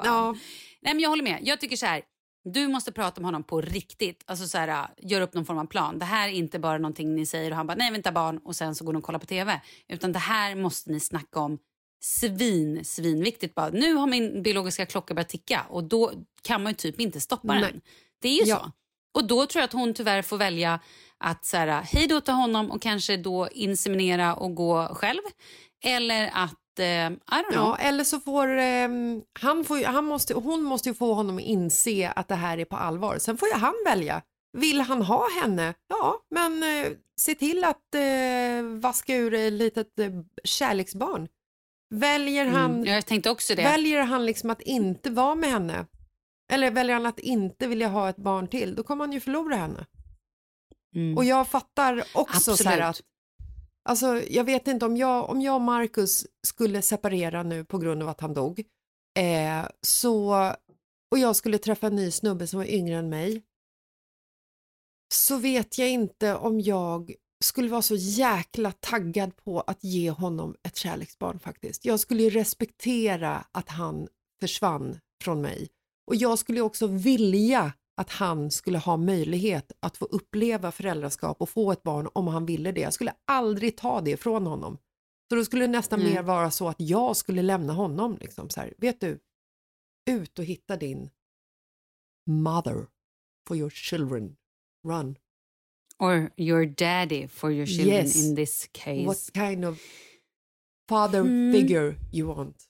[0.03, 0.13] Fan.
[0.13, 0.31] Ja.
[0.81, 1.39] Nej, men jag håller med.
[1.41, 2.01] Jag tycker så här.
[2.45, 4.23] Du måste prata med honom på riktigt.
[4.25, 5.99] Alltså så här, gör upp någon form av plan.
[5.99, 8.55] Det här är inte bara någonting ni säger och han bara nej vänta barn och
[8.55, 9.61] sen så går de och kollar på tv.
[9.87, 11.57] Utan det här måste ni snacka om
[12.03, 13.55] svin, svinviktigt.
[13.55, 17.21] Bara, nu har min biologiska klocka börjat ticka och då kan man ju typ inte
[17.21, 17.61] stoppa Nej.
[17.61, 17.81] den.
[18.21, 18.57] Det är ju Ja.
[18.59, 18.71] så.
[19.19, 20.79] Och då tror jag att hon tyvärr får välja
[21.17, 25.21] att så här, hej då till honom och kanske då inseminera och gå själv.
[25.83, 27.53] Eller att, eh, I don't know.
[27.53, 31.43] Ja, eller så får, ehm, han får han måste, hon måste ju få honom att
[31.43, 33.17] inse att det här är på allvar.
[33.17, 34.21] Sen får ju han välja.
[34.57, 35.73] Vill han ha henne?
[35.89, 40.11] Ja, men eh, se till att eh, vaska ur ett litet eh,
[40.43, 41.27] kärleksbarn.
[41.89, 43.63] Väljer han, Mm, jag tänkte också det.
[43.63, 45.85] väljer han liksom att inte vara med henne
[46.51, 49.55] eller väljer han att inte vilja ha ett barn till, då kommer han ju förlora
[49.55, 49.85] henne.
[50.95, 51.17] Mm.
[51.17, 52.89] Och jag fattar också så här Absolut.
[52.89, 53.01] att
[53.85, 58.03] Alltså, jag vet inte om jag, om jag och Marcus skulle separera nu på grund
[58.03, 58.63] av att han dog
[59.19, 60.33] eh, så,
[61.11, 63.43] och jag skulle träffa en ny snubbe som var yngre än mig
[65.13, 67.13] så vet jag inte om jag
[67.43, 71.85] skulle vara så jäkla taggad på att ge honom ett kärleksbarn faktiskt.
[71.85, 74.07] Jag skulle ju respektera att han
[74.39, 75.69] försvann från mig
[76.07, 81.49] och jag skulle också vilja att han skulle ha möjlighet att få uppleva föräldraskap och
[81.49, 82.81] få ett barn om han ville det.
[82.81, 84.77] Jag skulle aldrig ta det från honom.
[85.29, 86.13] Så då skulle det nästan Mm.
[86.13, 88.17] mer vara så att jag skulle lämna honom.
[88.21, 89.19] Liksom, så här, vet du,
[90.09, 91.09] ut och hitta din
[92.27, 92.87] mother
[93.47, 94.35] for your children.
[94.87, 95.15] Run.
[95.99, 98.15] Or your daddy for your children Yes.
[98.15, 99.05] in this case.
[99.05, 99.81] What kind of
[100.89, 101.53] father Mm.
[101.53, 102.69] figure you want.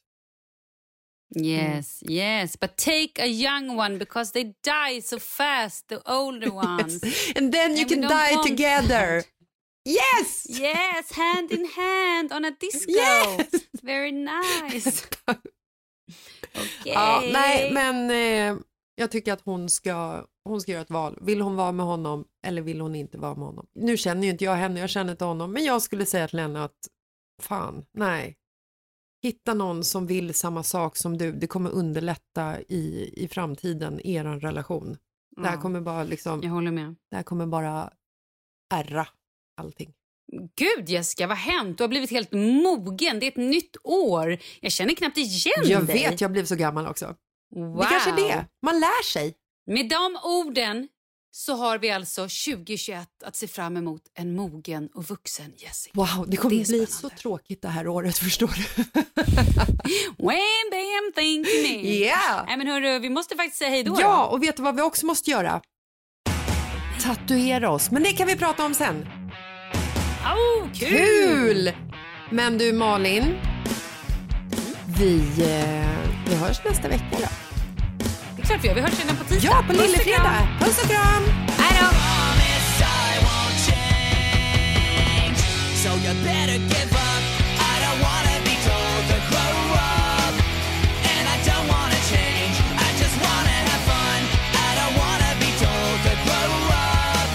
[1.36, 2.56] Yes, yes.
[2.56, 7.04] But take a young one because they die so fast, the older ones.
[7.36, 9.22] And then you And can die together.
[9.22, 9.26] that.
[9.86, 10.46] Yes!
[10.50, 12.92] Yes, hand in hand on a disco.
[12.92, 13.48] Yes!
[13.84, 15.08] Very nice.
[16.56, 16.94] Okej.
[16.94, 18.62] Ja, nej, men eh,
[18.96, 21.18] jag tycker att hon ska, hon ska göra ett val.
[21.22, 23.68] Vill hon vara med honom eller vill hon inte vara med honom?
[23.76, 26.40] Nu känner ju inte jag henne, jag känner inte honom, men jag skulle säga till
[26.40, 26.78] henne att
[27.42, 28.36] fan, nej.
[29.24, 31.32] Hitta någon som vill samma sak som du.
[31.32, 34.98] Det kommer underlätta i, i framtiden, er relation.
[35.36, 36.96] Det här kommer bara liksom, Jag håller med.
[37.10, 37.90] det här kommer bara
[38.74, 39.08] ärra
[39.62, 39.94] allting.
[40.56, 41.78] Gud Jessica, vad har hänt?
[41.78, 43.20] Du har blivit helt mogen.
[43.20, 44.38] Det är ett nytt år.
[44.62, 45.96] Jag känner knappt igen Jag dig.
[46.10, 47.16] vet, jag blev så gammal också.
[47.56, 47.78] Wow.
[47.78, 49.36] Det kanske är det, man lär sig.
[49.66, 50.88] Med de orden
[51.36, 55.92] så har vi alltså 2021 att se fram emot en mogen och vuxen Jessica.
[55.94, 58.84] Wow, det kommer Det bli så tråkigt det här året, förstår du.
[60.18, 61.90] Wham, bam, thank me.
[61.90, 62.46] Yeah.
[62.48, 63.98] Nej, men hörru, vi måste faktiskt säga hej då.
[64.00, 65.62] Ja, och vet du vad vi också måste göra?
[67.04, 69.08] Tatuera oss, men det kan vi prata om sen.
[70.24, 70.90] Oh, kul!
[70.90, 71.72] Kul!
[72.32, 73.36] Men du Malin,
[74.98, 77.43] vi, eh, vi hörs nästa vecka då.
[78.54, 78.76] Det är klart vi gör.
[78.76, 79.48] Vi hörs redan på tisdag.
[79.48, 80.48] Ja, på lillefredag.
[80.60, 81.24] Puss och kram!
[81.58, 81.88] Hej då!
[85.84, 87.24] So you better give up.
[87.72, 90.34] I don't wanna be told to grow up.
[91.14, 92.56] And I don't wanna change.
[92.86, 94.20] I just wanna have fun.
[94.68, 97.30] I don't wanna be told to grow up.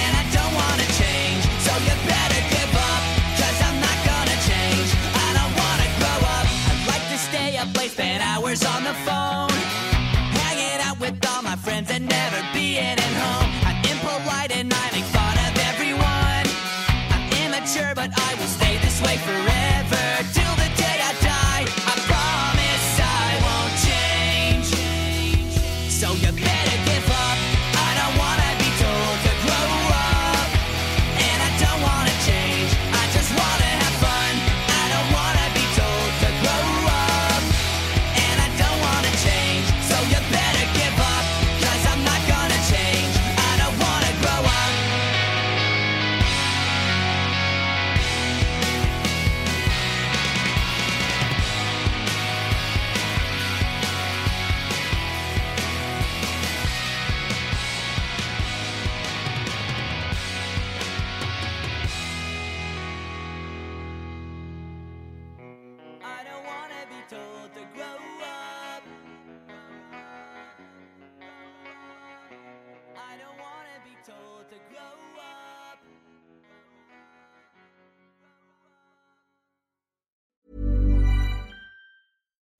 [0.00, 1.42] And I don't wanna change.
[1.66, 3.02] So you better give up.
[3.40, 4.88] Cause I'm not gonna change.
[5.26, 6.46] I don't wanna grow up.
[6.70, 9.53] I'd like to stay up late, spend hours on the phone.